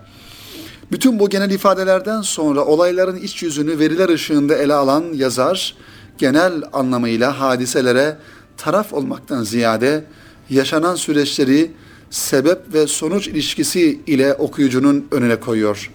Bütün 0.92 1.20
bu 1.20 1.30
genel 1.30 1.52
ifadelerden 1.52 2.22
sonra 2.22 2.66
olayların 2.66 3.18
iç 3.18 3.44
yüzünü 3.44 3.80
veriler 3.80 4.10
ışığında 4.10 4.56
ele 4.56 4.74
alan 4.74 5.04
yazar, 5.14 5.76
genel 6.18 6.64
anlamıyla 6.74 7.40
hadiselere 7.40 8.18
taraf 8.58 8.94
olmaktan 8.94 9.44
ziyade 9.44 10.06
yaşanan 10.50 10.96
süreçleri 10.96 11.72
sebep 12.10 12.74
ve 12.74 12.88
sonuç 12.88 13.28
ilişkisi 13.28 14.00
ile 14.08 14.34
okuyucunun 14.34 15.08
önüne 15.12 15.36
koyuyor. 15.36 15.92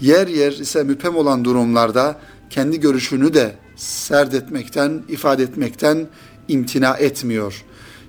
Yer 0.00 0.28
yer 0.28 0.52
ise 0.52 0.82
müphem 0.82 1.16
olan 1.16 1.44
durumlarda 1.44 2.16
kendi 2.50 2.80
görüşünü 2.80 3.34
de 3.34 3.54
serdetmekten, 3.76 5.02
ifade 5.08 5.42
etmekten 5.42 6.06
imtina 6.48 6.96
etmiyor. 6.96 7.64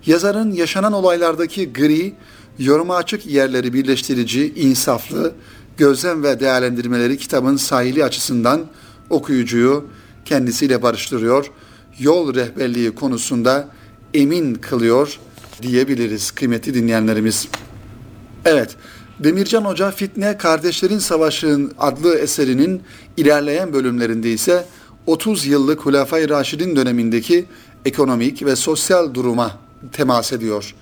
Yazarın 0.05 0.51
yaşanan 0.51 0.93
olaylardaki 0.93 1.73
gri, 1.73 2.13
yoruma 2.59 2.95
açık 2.95 3.25
yerleri 3.25 3.73
birleştirici, 3.73 4.53
insaflı, 4.55 5.33
gözlem 5.77 6.23
ve 6.23 6.39
değerlendirmeleri 6.39 7.17
kitabın 7.17 7.55
sahili 7.55 8.03
açısından 8.03 8.61
okuyucuyu 9.09 9.85
kendisiyle 10.25 10.81
barıştırıyor. 10.81 11.51
Yol 11.99 12.35
rehberliği 12.35 12.91
konusunda 12.95 13.67
emin 14.13 14.55
kılıyor 14.55 15.19
diyebiliriz 15.61 16.31
kıymetli 16.31 16.73
dinleyenlerimiz. 16.73 17.47
Evet, 18.45 18.75
Demircan 19.19 19.65
Hoca 19.65 19.91
Fitne 19.91 20.37
Kardeşlerin 20.37 20.99
Savaşı'nın 20.99 21.73
adlı 21.79 22.17
eserinin 22.17 22.81
ilerleyen 23.17 23.73
bölümlerinde 23.73 24.31
ise 24.31 24.65
30 25.05 25.45
yıllık 25.45 25.85
Hulafay 25.85 26.29
Raşid'in 26.29 26.75
dönemindeki 26.75 27.45
ekonomik 27.85 28.45
ve 28.45 28.55
sosyal 28.55 29.13
duruma 29.13 29.60
temas 29.91 30.33
ediyor. 30.33 30.75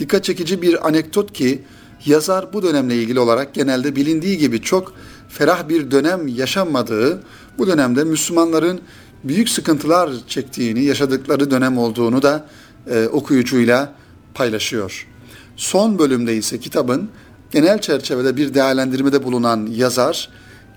Dikkat 0.00 0.24
çekici 0.24 0.62
bir 0.62 0.88
anekdot 0.88 1.32
ki 1.32 1.62
yazar 2.06 2.52
bu 2.52 2.62
dönemle 2.62 2.96
ilgili 2.96 3.20
olarak 3.20 3.54
genelde 3.54 3.96
bilindiği 3.96 4.38
gibi 4.38 4.62
çok 4.62 4.94
ferah 5.28 5.68
bir 5.68 5.90
dönem 5.90 6.28
yaşanmadığı, 6.28 7.22
bu 7.58 7.66
dönemde 7.66 8.04
Müslümanların 8.04 8.80
büyük 9.24 9.48
sıkıntılar 9.48 10.10
çektiğini, 10.26 10.84
yaşadıkları 10.84 11.50
dönem 11.50 11.78
olduğunu 11.78 12.22
da 12.22 12.46
e, 12.90 13.06
okuyucuyla 13.06 13.94
paylaşıyor. 14.34 15.08
Son 15.56 15.98
bölümde 15.98 16.36
ise 16.36 16.60
kitabın 16.60 17.08
genel 17.50 17.80
çerçevede 17.80 18.36
bir 18.36 18.54
değerlendirmede 18.54 19.24
bulunan 19.24 19.66
yazar, 19.66 20.28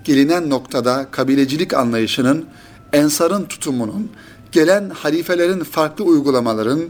gelinen 0.03 0.49
noktada 0.49 1.07
kabilecilik 1.11 1.73
anlayışının, 1.73 2.45
ensarın 2.93 3.45
tutumunun, 3.45 4.11
gelen 4.57 4.89
halifelerin 4.89 5.59
farklı 5.59 6.03
uygulamaların, 6.03 6.81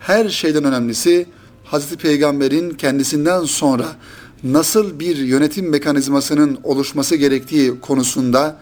her 0.00 0.28
şeyden 0.28 0.64
önemlisi 0.64 1.26
Hazreti 1.64 1.96
Peygamber'in 1.96 2.70
kendisinden 2.70 3.44
sonra 3.44 3.86
nasıl 4.42 5.00
bir 5.00 5.16
yönetim 5.16 5.70
mekanizmasının 5.70 6.58
oluşması 6.64 7.16
gerektiği 7.16 7.80
konusunda 7.80 8.56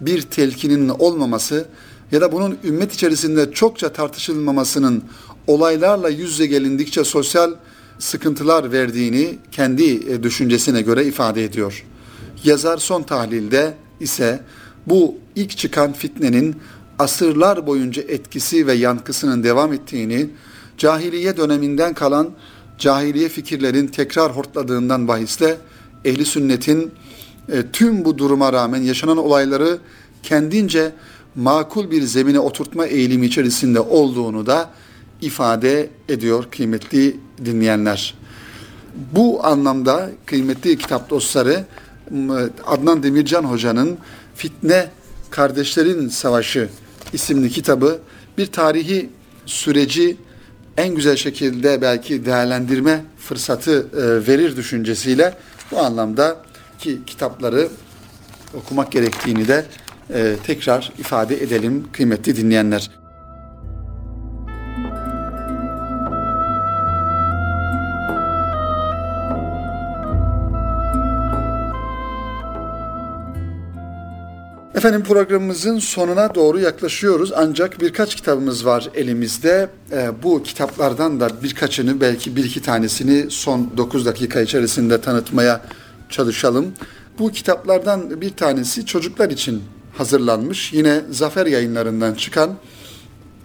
bir 0.00 0.22
telkinin 0.22 0.88
olmaması 0.88 1.66
ya 2.12 2.20
da 2.20 2.32
bunun 2.32 2.58
ümmet 2.64 2.94
içerisinde 2.94 3.52
çokça 3.52 3.92
tartışılmamasının 3.92 5.04
olaylarla 5.46 6.08
yüz 6.08 6.30
yüze 6.30 6.46
gelindikçe 6.46 7.04
sosyal 7.04 7.54
sıkıntılar 7.98 8.72
verdiğini 8.72 9.38
kendi 9.52 10.12
e, 10.12 10.22
düşüncesine 10.22 10.82
göre 10.82 11.04
ifade 11.04 11.44
ediyor. 11.44 11.84
Yazar 12.44 12.78
son 12.78 13.02
tahlilde 13.02 13.74
ise 14.00 14.40
bu 14.86 15.14
ilk 15.36 15.56
çıkan 15.56 15.92
fitnenin 15.92 16.56
asırlar 17.02 17.66
boyunca 17.66 18.02
etkisi 18.02 18.66
ve 18.66 18.72
yankısının 18.72 19.42
devam 19.42 19.72
ettiğini, 19.72 20.30
cahiliye 20.78 21.36
döneminden 21.36 21.94
kalan 21.94 22.30
cahiliye 22.78 23.28
fikirlerin 23.28 23.86
tekrar 23.86 24.36
hortladığından 24.36 25.08
bahisle 25.08 25.56
ehli 26.04 26.24
sünnetin 26.24 26.92
e, 27.52 27.62
tüm 27.72 28.04
bu 28.04 28.18
duruma 28.18 28.52
rağmen 28.52 28.82
yaşanan 28.82 29.16
olayları 29.16 29.78
kendince 30.22 30.92
makul 31.34 31.90
bir 31.90 32.02
zemine 32.02 32.40
oturtma 32.40 32.86
eğilimi 32.86 33.26
içerisinde 33.26 33.80
olduğunu 33.80 34.46
da 34.46 34.70
ifade 35.20 35.90
ediyor 36.08 36.44
kıymetli 36.50 37.16
dinleyenler. 37.44 38.14
Bu 39.12 39.46
anlamda 39.46 40.10
kıymetli 40.26 40.78
kitap 40.78 41.10
dostları 41.10 41.64
Adnan 42.66 43.02
Demircan 43.02 43.44
Hoca'nın 43.44 43.98
Fitne 44.34 44.90
Kardeşlerin 45.30 46.08
Savaşı 46.08 46.68
isimli 47.12 47.50
kitabı 47.50 47.98
bir 48.38 48.46
tarihi 48.46 49.10
süreci 49.46 50.16
en 50.76 50.94
güzel 50.94 51.16
şekilde 51.16 51.82
belki 51.82 52.24
değerlendirme 52.24 53.04
fırsatı 53.18 53.86
e, 53.96 54.26
verir 54.28 54.56
düşüncesiyle 54.56 55.34
bu 55.72 55.80
anlamda 55.80 56.36
ki 56.78 56.98
kitapları 57.06 57.68
okumak 58.54 58.92
gerektiğini 58.92 59.48
de 59.48 59.64
e, 60.14 60.36
tekrar 60.46 60.92
ifade 60.98 61.42
edelim 61.42 61.86
kıymetli 61.92 62.36
dinleyenler. 62.36 63.01
Efendim 74.82 75.04
programımızın 75.04 75.78
sonuna 75.78 76.34
doğru 76.34 76.60
yaklaşıyoruz 76.60 77.32
ancak 77.36 77.80
birkaç 77.80 78.14
kitabımız 78.14 78.66
var 78.66 78.90
elimizde. 78.94 79.68
Ee, 79.92 80.10
bu 80.22 80.42
kitaplardan 80.42 81.20
da 81.20 81.42
birkaçını 81.42 82.00
belki 82.00 82.36
bir 82.36 82.44
iki 82.44 82.62
tanesini 82.62 83.30
son 83.30 83.70
9 83.76 84.06
dakika 84.06 84.40
içerisinde 84.40 85.00
tanıtmaya 85.00 85.60
çalışalım. 86.08 86.66
Bu 87.18 87.30
kitaplardan 87.30 88.20
bir 88.20 88.30
tanesi 88.30 88.86
çocuklar 88.86 89.30
için 89.30 89.62
hazırlanmış. 89.96 90.72
Yine 90.72 91.00
Zafer 91.10 91.46
yayınlarından 91.46 92.14
çıkan 92.14 92.54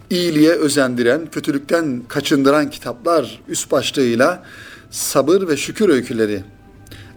iyiliğe 0.10 0.52
özendiren, 0.52 1.26
kötülükten 1.32 2.02
kaçındıran 2.08 2.70
kitaplar 2.70 3.42
üst 3.48 3.72
başlığıyla 3.72 4.44
sabır 4.92 5.48
ve 5.48 5.58
şükür 5.58 5.90
öyküleri, 5.90 6.44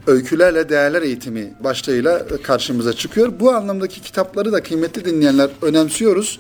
öykülerle 0.07 0.69
değerler 0.69 1.03
eğitimi 1.03 1.55
başlığıyla 1.65 2.27
karşımıza 2.43 2.93
çıkıyor. 2.93 3.33
Bu 3.41 3.51
anlamdaki 3.51 4.03
kitapları 4.03 4.53
da 4.53 4.63
kıymetli 4.63 5.05
dinleyenler 5.05 5.51
önemsiyoruz. 5.63 6.39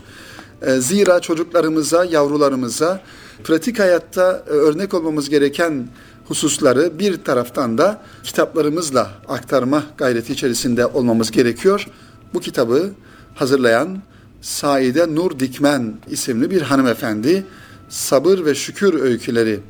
E, 0.62 0.80
Zira 0.80 1.20
çocuklarımıza, 1.20 2.04
yavrularımıza 2.04 3.00
pratik 3.44 3.78
hayatta 3.78 4.44
e, 4.46 4.50
örnek 4.50 4.94
olmamız 4.94 5.30
gereken 5.30 5.88
hususları 6.28 6.98
bir 6.98 7.24
taraftan 7.24 7.78
da 7.78 8.02
kitaplarımızla 8.24 9.10
aktarma 9.28 9.84
gayreti 9.96 10.32
içerisinde 10.32 10.86
olmamız 10.86 11.30
gerekiyor. 11.30 11.86
Bu 12.34 12.40
kitabı 12.40 12.90
hazırlayan 13.34 13.98
Saide 14.40 15.14
Nur 15.14 15.38
Dikmen 15.38 15.94
isimli 16.10 16.50
bir 16.50 16.62
hanımefendi 16.62 17.44
Sabır 17.88 18.44
ve 18.44 18.54
Şükür 18.54 19.00
Öyküleri 19.00 19.60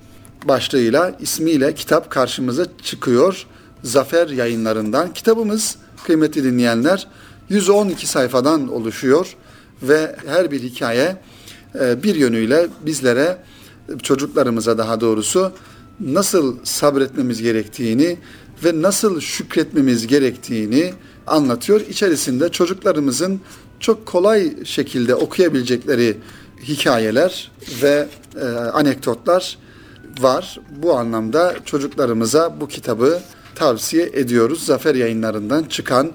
başlığıyla 0.45 1.17
ismiyle 1.21 1.75
kitap 1.75 2.11
karşımıza 2.11 2.67
çıkıyor. 2.83 3.47
Zafer 3.83 4.29
yayınlarından. 4.29 5.13
Kitabımız 5.13 5.77
kıymetli 6.05 6.45
dinleyenler 6.45 7.07
112 7.49 8.07
sayfadan 8.07 8.69
oluşuyor 8.69 9.37
ve 9.83 10.17
her 10.27 10.51
bir 10.51 10.63
hikaye 10.63 11.17
e, 11.81 12.03
bir 12.03 12.15
yönüyle 12.15 12.69
bizlere 12.87 13.39
çocuklarımıza 14.03 14.79
daha 14.79 15.01
doğrusu 15.01 15.53
nasıl 16.01 16.57
sabretmemiz 16.65 17.43
gerektiğini 17.43 18.19
ve 18.65 18.83
nasıl 18.83 19.21
şükretmemiz 19.21 20.07
gerektiğini 20.07 20.93
anlatıyor. 21.27 21.81
İçerisinde 21.81 22.49
çocuklarımızın 22.49 23.41
çok 23.81 24.07
kolay 24.07 24.65
şekilde 24.65 25.15
okuyabilecekleri 25.15 26.17
hikayeler 26.63 27.51
ve 27.83 28.09
e, 28.41 28.45
anekdotlar 28.49 29.59
var. 30.21 30.61
Bu 30.83 30.97
anlamda 30.97 31.55
çocuklarımıza 31.65 32.61
bu 32.61 32.69
kitabı 32.69 33.21
tavsiye 33.55 34.11
ediyoruz. 34.13 34.67
Zafer 34.67 34.95
yayınlarından 34.95 35.65
çıkan 35.65 36.13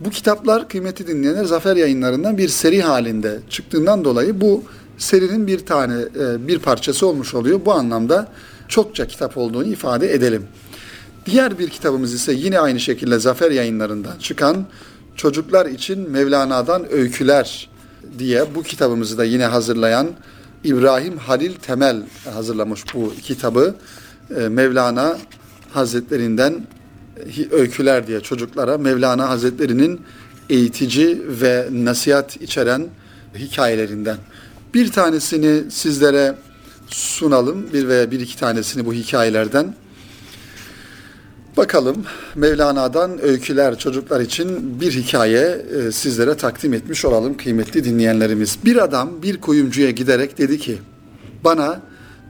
bu 0.00 0.10
kitaplar 0.10 0.68
kıymeti 0.68 1.06
dinleyenler 1.06 1.44
Zafer 1.44 1.76
yayınlarından 1.76 2.38
bir 2.38 2.48
seri 2.48 2.82
halinde 2.82 3.38
çıktığından 3.50 4.04
dolayı 4.04 4.40
bu 4.40 4.64
serinin 4.98 5.46
bir 5.46 5.58
tane 5.58 5.94
e, 5.94 6.48
bir 6.48 6.58
parçası 6.58 7.06
olmuş 7.06 7.34
oluyor. 7.34 7.60
Bu 7.64 7.72
anlamda 7.72 8.28
çokça 8.68 9.06
kitap 9.06 9.36
olduğunu 9.36 9.66
ifade 9.66 10.14
edelim. 10.14 10.42
Diğer 11.26 11.58
bir 11.58 11.68
kitabımız 11.68 12.14
ise 12.14 12.32
yine 12.32 12.60
aynı 12.60 12.80
şekilde 12.80 13.18
Zafer 13.18 13.50
yayınlarından 13.50 14.18
çıkan 14.18 14.66
Çocuklar 15.16 15.66
için 15.66 16.10
Mevlana'dan 16.10 16.92
Öyküler 16.92 17.70
diye 18.18 18.54
bu 18.54 18.62
kitabımızı 18.62 19.18
da 19.18 19.24
yine 19.24 19.44
hazırlayan 19.44 20.08
İbrahim 20.64 21.18
Halil 21.18 21.54
Temel 21.54 22.02
hazırlamış 22.34 22.94
bu 22.94 23.12
kitabı. 23.22 23.74
E, 24.36 24.48
Mevlana 24.48 25.18
Hazretlerinden 25.72 26.66
öyküler 27.50 28.06
diye 28.06 28.20
çocuklara 28.20 28.78
Mevlana 28.78 29.28
Hazretleri'nin 29.28 30.00
eğitici 30.50 31.22
ve 31.28 31.68
nasihat 31.72 32.42
içeren 32.42 32.86
hikayelerinden. 33.34 34.16
Bir 34.74 34.92
tanesini 34.92 35.70
sizlere 35.70 36.34
sunalım. 36.88 37.72
Bir 37.72 37.88
veya 37.88 38.10
bir 38.10 38.20
iki 38.20 38.38
tanesini 38.38 38.86
bu 38.86 38.92
hikayelerden. 38.92 39.74
Bakalım 41.56 42.04
Mevlana'dan 42.34 43.24
öyküler 43.24 43.78
çocuklar 43.78 44.20
için 44.20 44.80
bir 44.80 44.92
hikaye 44.92 45.66
e, 45.88 45.92
sizlere 45.92 46.36
takdim 46.36 46.74
etmiş 46.74 47.04
olalım 47.04 47.36
kıymetli 47.36 47.84
dinleyenlerimiz. 47.84 48.58
Bir 48.64 48.84
adam 48.84 49.22
bir 49.22 49.40
kuyumcuya 49.40 49.90
giderek 49.90 50.38
dedi 50.38 50.58
ki 50.58 50.78
bana 51.44 51.80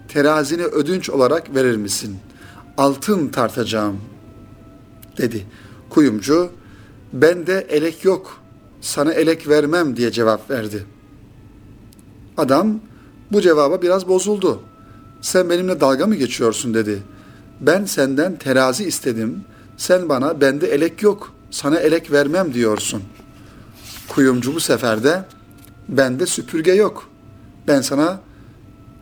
terazini 0.09 0.65
ödünç 0.65 1.11
olarak 1.11 1.55
verir 1.55 1.77
misin? 1.77 2.17
Altın 2.77 3.29
tartacağım 3.29 4.01
dedi. 5.19 5.47
Kuyumcu 5.91 6.51
bende 7.13 7.67
elek 7.69 8.05
yok 8.05 8.41
sana 8.81 9.13
elek 9.13 9.49
vermem 9.49 9.97
diye 9.97 10.11
cevap 10.11 10.51
verdi. 10.51 10.85
Adam 12.37 12.81
bu 13.33 13.41
cevaba 13.41 13.83
biraz 13.83 14.09
bozuldu. 14.09 14.61
Sen 15.21 15.51
benimle 15.51 15.81
dalga 15.81 16.07
mı 16.07 16.15
geçiyorsun 16.15 16.75
dedi. 16.75 17.03
Ben 17.61 17.85
senden 17.85 18.37
terazi 18.37 18.85
istedim. 18.85 19.45
Sen 19.77 20.09
bana 20.09 20.41
bende 20.41 20.67
elek 20.67 21.03
yok. 21.03 21.33
Sana 21.51 21.79
elek 21.79 22.13
vermem 22.13 22.55
diyorsun. 22.55 23.03
Kuyumcu 24.09 24.55
bu 24.55 24.61
sefer 24.61 25.05
de 25.05 25.25
bende 25.89 26.27
süpürge 26.27 26.73
yok. 26.73 27.09
Ben 27.69 27.81
sana 27.81 28.21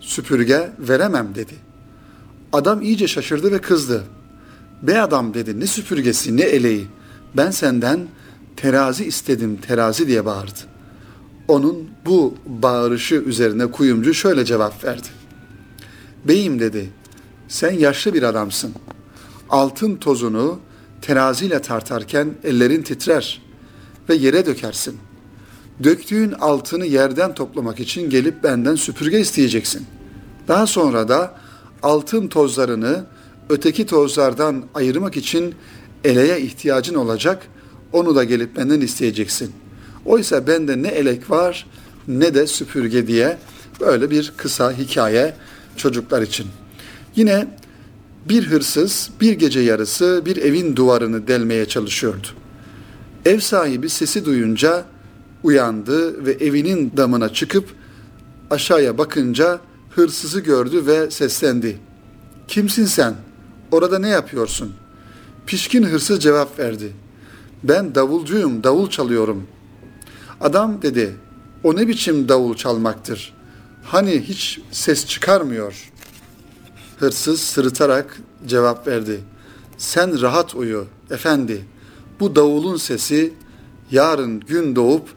süpürge 0.00 0.72
veremem 0.79 1.35
dedi. 1.35 1.55
Adam 2.53 2.83
iyice 2.83 3.09
şaşırdı 3.09 3.53
ve 3.53 3.61
kızdı. 3.61 4.05
Be 4.87 5.01
adam 5.01 5.35
dedi 5.35 5.61
ne 5.61 5.66
süpürgesi 5.66 6.37
ne 6.37 6.42
eleği. 6.42 6.87
Ben 7.37 7.51
senden 7.51 8.09
terazi 8.57 9.05
istedim 9.05 9.57
terazi 9.57 10.07
diye 10.07 10.25
bağırdı. 10.25 10.61
Onun 11.49 11.88
bu 12.07 12.35
bağırışı 12.47 13.14
üzerine 13.14 13.66
kuyumcu 13.66 14.14
şöyle 14.14 14.44
cevap 14.44 14.85
verdi. 14.85 15.09
Beyim 16.25 16.61
dedi 16.61 16.90
sen 17.49 17.73
yaşlı 17.73 18.14
bir 18.14 18.23
adamsın. 18.23 18.73
Altın 19.51 19.97
tozunu 19.97 20.61
teraziyle 21.03 21.62
tartarken 21.62 22.35
ellerin 22.44 22.83
titrer 22.83 23.42
ve 24.09 24.14
yere 24.14 24.47
dökersin. 24.47 24.99
Döktüğün 25.85 26.33
altını 26.33 26.87
yerden 26.87 27.35
toplamak 27.35 27.81
için 27.81 28.11
gelip 28.11 28.42
benden 28.42 28.75
süpürge 28.75 29.20
isteyeceksin. 29.20 29.87
Daha 30.49 30.66
sonra 30.66 31.09
da 31.09 31.35
altın 31.83 32.29
tozlarını 32.29 33.07
öteki 33.49 33.87
tozlardan 33.87 34.65
ayırmak 34.75 35.17
için 35.17 35.55
eleğe 36.05 36.41
ihtiyacın 36.41 36.95
olacak. 36.95 37.47
Onu 37.93 38.17
da 38.17 38.25
gelip 38.25 38.57
benden 38.57 38.81
isteyeceksin. 38.81 39.53
Oysa 40.05 40.47
bende 40.47 40.83
ne 40.83 40.89
elek 40.89 41.31
var 41.31 41.67
ne 42.09 42.35
de 42.35 42.47
süpürge 42.47 43.07
diye 43.07 43.39
böyle 43.81 44.11
bir 44.11 44.33
kısa 44.37 44.73
hikaye 44.73 45.35
çocuklar 45.77 46.23
için. 46.23 46.47
Yine 47.17 47.47
bir 48.29 48.47
hırsız 48.47 49.11
bir 49.21 49.33
gece 49.33 49.61
yarısı 49.61 50.23
bir 50.27 50.37
evin 50.37 50.77
duvarını 50.77 51.29
delmeye 51.29 51.69
çalışıyordu. 51.69 52.27
Ev 53.25 53.41
sahibi 53.41 53.89
sesi 53.89 54.25
duyunca 54.25 54.85
uyandı 55.43 56.27
ve 56.27 56.33
evinin 56.33 56.93
damına 56.97 57.33
çıkıp 57.33 57.69
aşağıya 58.51 58.99
bakınca 58.99 59.61
hırsızı 59.91 60.41
gördü 60.41 60.87
ve 60.87 61.11
seslendi. 61.11 61.79
Kimsin 62.49 62.85
sen? 62.85 63.15
Orada 63.70 63.98
ne 63.98 64.09
yapıyorsun? 64.09 64.72
Pişkin 65.46 65.83
hırsız 65.83 66.20
cevap 66.22 66.59
verdi. 66.59 66.92
Ben 67.62 67.94
davulcuyum, 67.94 68.64
davul 68.64 68.90
çalıyorum. 68.90 69.46
Adam 70.40 70.83
dedi, 70.83 71.14
o 71.64 71.77
ne 71.77 71.88
biçim 71.88 72.29
davul 72.29 72.55
çalmaktır? 72.55 73.35
Hani 73.85 74.20
hiç 74.20 74.61
ses 74.70 75.07
çıkarmıyor. 75.07 75.90
Hırsız 76.98 77.40
sırıtarak 77.40 78.20
cevap 78.46 78.87
verdi. 78.87 79.20
Sen 79.79 80.20
rahat 80.20 80.55
uyu 80.55 80.87
efendi. 81.11 81.64
Bu 82.20 82.37
davulun 82.37 82.77
sesi 82.77 83.35
yarın 83.90 84.40
gün 84.40 84.77
doğup 84.77 85.09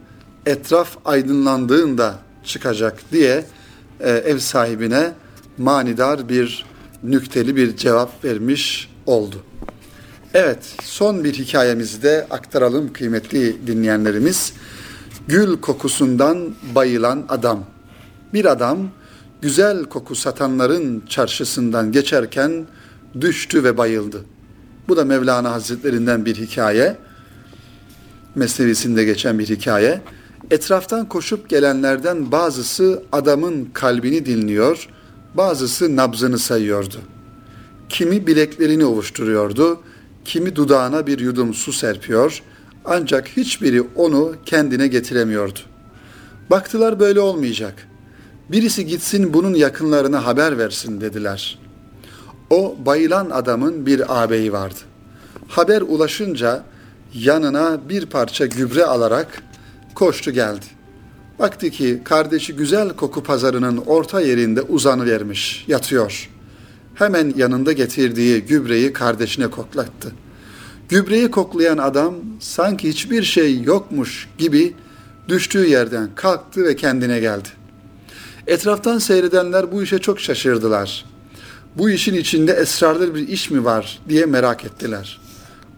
etraf 0.46 0.96
aydınlandığında 1.04 2.18
çıkacak 2.44 3.12
diye 3.12 3.44
e, 4.00 4.10
ev 4.10 4.38
sahibine 4.38 5.12
manidar 5.58 6.28
bir 6.28 6.64
nükteli 7.02 7.56
bir 7.56 7.76
cevap 7.76 8.24
vermiş 8.24 8.90
oldu. 9.06 9.36
Evet, 10.34 10.58
son 10.82 11.24
bir 11.24 11.34
hikayemizi 11.34 12.02
de 12.02 12.26
aktaralım 12.30 12.92
kıymetli 12.92 13.66
dinleyenlerimiz. 13.66 14.52
Gül 15.28 15.56
kokusundan 15.56 16.54
bayılan 16.74 17.24
adam. 17.28 17.64
Bir 18.34 18.44
adam 18.44 18.78
güzel 19.42 19.84
koku 19.84 20.14
satanların 20.14 21.02
çarşısından 21.08 21.92
geçerken 21.92 22.66
düştü 23.20 23.64
ve 23.64 23.78
bayıldı. 23.78 24.24
Bu 24.88 24.96
da 24.96 25.04
Mevlana 25.04 25.52
Hazretlerinden 25.52 26.24
bir 26.24 26.36
hikaye. 26.36 26.96
Mesnevisinde 28.34 29.04
geçen 29.04 29.38
bir 29.38 29.48
hikaye. 29.48 30.00
Etraftan 30.50 31.08
koşup 31.08 31.48
gelenlerden 31.48 32.32
bazısı 32.32 33.02
adamın 33.12 33.68
kalbini 33.72 34.26
dinliyor, 34.26 34.88
bazısı 35.34 35.96
nabzını 35.96 36.38
sayıyordu. 36.38 36.96
Kimi 37.88 38.26
bileklerini 38.26 38.84
ovuşturuyordu, 38.84 39.80
kimi 40.24 40.56
dudağına 40.56 41.06
bir 41.06 41.18
yudum 41.18 41.54
su 41.54 41.72
serpiyor, 41.72 42.42
ancak 42.84 43.28
hiçbiri 43.28 43.82
onu 43.96 44.34
kendine 44.46 44.86
getiremiyordu. 44.86 45.58
Baktılar 46.50 47.00
böyle 47.00 47.20
olmayacak. 47.20 47.88
Birisi 48.48 48.86
gitsin 48.86 49.34
bunun 49.34 49.54
yakınlarına 49.54 50.26
haber 50.26 50.58
versin 50.58 51.00
dediler. 51.00 51.58
O 52.50 52.76
bayılan 52.86 53.30
adamın 53.30 53.86
bir 53.86 54.22
ağabeyi 54.22 54.52
vardı. 54.52 54.78
Haber 55.48 55.82
ulaşınca 55.82 56.64
yanına 57.14 57.88
bir 57.88 58.06
parça 58.06 58.46
gübre 58.46 58.84
alarak 58.84 59.42
koştu 59.94 60.30
geldi. 60.30 60.77
Baktı 61.38 61.70
ki 61.70 62.00
kardeşi 62.04 62.56
güzel 62.56 62.88
koku 62.88 63.22
pazarının 63.22 63.76
orta 63.76 64.20
yerinde 64.20 64.62
uzanıvermiş, 64.62 65.64
yatıyor. 65.68 66.30
Hemen 66.94 67.32
yanında 67.36 67.72
getirdiği 67.72 68.40
gübreyi 68.40 68.92
kardeşine 68.92 69.48
koklattı. 69.48 70.12
Gübreyi 70.88 71.30
koklayan 71.30 71.78
adam 71.78 72.14
sanki 72.40 72.88
hiçbir 72.88 73.22
şey 73.22 73.62
yokmuş 73.62 74.28
gibi 74.38 74.74
düştüğü 75.28 75.66
yerden 75.66 76.08
kalktı 76.14 76.64
ve 76.64 76.76
kendine 76.76 77.20
geldi. 77.20 77.48
Etraftan 78.46 78.98
seyredenler 78.98 79.72
bu 79.72 79.82
işe 79.82 79.98
çok 79.98 80.20
şaşırdılar. 80.20 81.04
Bu 81.76 81.90
işin 81.90 82.14
içinde 82.14 82.52
esrarlı 82.52 83.14
bir 83.14 83.28
iş 83.28 83.50
mi 83.50 83.64
var 83.64 84.00
diye 84.08 84.26
merak 84.26 84.64
ettiler. 84.64 85.20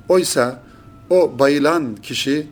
Oysa 0.09 0.63
o 1.11 1.39
bayılan 1.39 1.97
kişi 1.97 2.47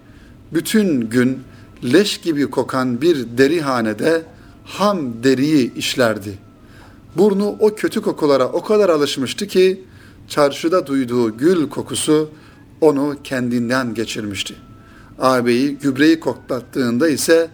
bütün 0.52 1.00
gün 1.00 1.42
leş 1.84 2.18
gibi 2.18 2.50
kokan 2.50 3.00
bir 3.00 3.38
derihanede 3.38 4.22
ham 4.64 5.22
deriyi 5.22 5.74
işlerdi. 5.74 6.38
Burnu 7.16 7.56
o 7.60 7.74
kötü 7.74 8.02
kokulara 8.02 8.48
o 8.48 8.64
kadar 8.64 8.88
alışmıştı 8.88 9.46
ki 9.46 9.84
çarşıda 10.28 10.86
duyduğu 10.86 11.36
gül 11.36 11.68
kokusu 11.68 12.30
onu 12.80 13.16
kendinden 13.24 13.94
geçirmişti. 13.94 14.54
Ağabeyi 15.18 15.78
gübreyi 15.78 16.20
koklattığında 16.20 17.08
ise 17.08 17.50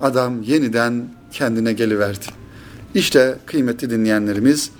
adam 0.00 0.42
yeniden 0.42 1.08
kendine 1.32 1.72
geliverdi. 1.72 2.26
İşte 2.94 3.38
kıymetli 3.46 3.90
dinleyenlerimiz 3.90 4.70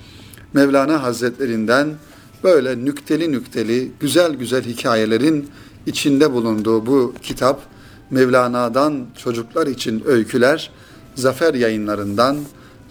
Mevlana 0.53 1.03
Hazretlerinden 1.03 1.88
böyle 2.45 2.84
nükteli 2.84 3.32
nükteli 3.32 3.90
güzel 4.01 4.34
güzel 4.34 4.64
hikayelerin 4.64 5.49
içinde 5.86 6.32
bulunduğu 6.32 6.86
bu 6.86 7.14
kitap 7.22 7.62
Mevlana'dan 8.11 9.07
çocuklar 9.19 9.67
için 9.67 10.03
öyküler 10.07 10.71
Zafer 11.15 11.55
yayınlarından 11.55 12.37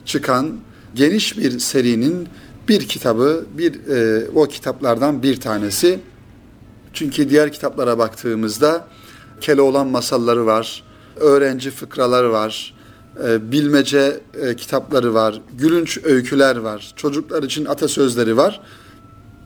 çıkan 0.05 0.59
geniş 0.95 1.38
bir 1.38 1.59
serinin 1.59 2.28
bir 2.70 2.88
kitabı, 2.88 3.45
bir 3.57 3.88
e, 3.88 4.30
o 4.36 4.47
kitaplardan 4.47 5.24
bir 5.24 5.39
tanesi. 5.39 5.99
Çünkü 6.93 7.30
diğer 7.30 7.51
kitaplara 7.51 7.97
baktığımızda 7.97 8.88
Keloğlan 9.41 9.88
masalları 9.88 10.45
var, 10.45 10.84
öğrenci 11.16 11.72
fıkraları 11.72 12.32
var, 12.32 12.74
e, 13.24 13.51
bilmece 13.51 14.20
e, 14.41 14.55
kitapları 14.55 15.14
var, 15.14 15.41
gülünç 15.57 15.99
öyküler 16.03 16.55
var, 16.55 16.93
çocuklar 16.95 17.43
için 17.43 17.66
atasözleri 17.66 18.38
var. 18.38 18.61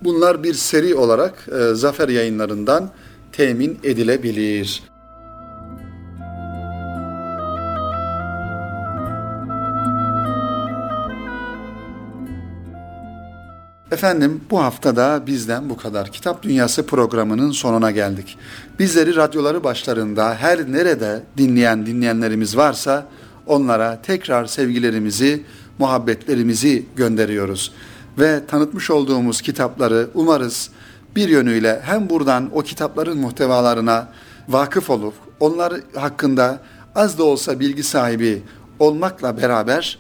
Bunlar 0.04 0.44
bir 0.44 0.54
seri 0.54 0.96
olarak 0.96 1.48
e, 1.60 1.74
Zafer 1.76 2.10
yayınlarından 2.10 2.90
temin 3.32 3.80
edilebilir. 3.84 4.84
Efendim 13.92 14.42
bu 14.52 14.64
hafta 14.64 14.96
da 14.96 15.24
bizden 15.28 15.70
bu 15.70 15.78
kadar. 15.78 16.12
Kitap 16.12 16.44
Dünyası 16.44 16.86
programının 16.86 17.52
sonuna 17.52 17.92
geldik. 17.92 18.38
Bizleri 18.80 19.16
radyoları 19.16 19.64
başlarında 19.64 20.36
her 20.36 20.72
nerede 20.72 21.24
dinleyen 21.38 21.86
dinleyenlerimiz 21.86 22.58
varsa 22.58 23.08
onlara 23.46 24.02
tekrar 24.02 24.46
sevgilerimizi, 24.46 25.44
muhabbetlerimizi 25.80 26.86
gönderiyoruz. 26.96 27.74
Ve 28.20 28.46
tanıtmış 28.48 28.92
olduğumuz 28.92 29.42
kitapları 29.42 30.08
umarız 30.14 30.70
bir 31.16 31.30
yönüyle 31.30 31.82
hem 31.84 32.10
buradan 32.10 32.50
o 32.54 32.62
kitapların 32.62 33.18
muhtevalarına 33.18 34.08
vakıf 34.50 34.90
olup 34.90 35.14
onlar 35.40 35.74
hakkında 35.96 36.60
az 36.96 37.18
da 37.18 37.24
olsa 37.24 37.60
bilgi 37.60 37.84
sahibi 37.84 38.44
olmakla 38.80 39.38
beraber 39.38 40.00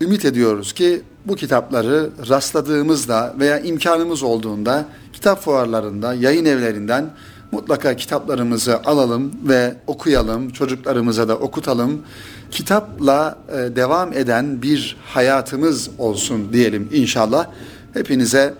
ümit 0.00 0.24
ediyoruz 0.24 0.72
ki 0.72 1.02
bu 1.24 1.36
kitapları 1.36 2.10
rastladığımızda 2.28 3.34
veya 3.38 3.60
imkanımız 3.60 4.22
olduğunda 4.22 4.84
kitap 5.12 5.42
fuarlarında, 5.42 6.14
yayın 6.14 6.44
evlerinden 6.44 7.10
mutlaka 7.52 7.96
kitaplarımızı 7.96 8.82
alalım 8.82 9.32
ve 9.48 9.74
okuyalım, 9.86 10.50
çocuklarımıza 10.50 11.28
da 11.28 11.36
okutalım. 11.36 12.02
Kitapla 12.50 13.38
e, 13.48 13.76
devam 13.76 14.12
eden 14.12 14.62
bir 14.62 14.96
hayatımız 15.06 15.90
olsun 15.98 16.52
diyelim 16.52 16.88
inşallah. 16.92 17.46
Hepinize 17.94 18.54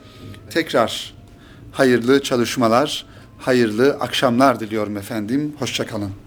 tekrar 0.50 1.14
hayırlı 1.72 2.22
çalışmalar, 2.22 3.06
hayırlı 3.38 3.90
akşamlar 4.00 4.60
diliyorum 4.60 4.96
efendim. 4.96 5.52
Hoşçakalın. 5.58 6.23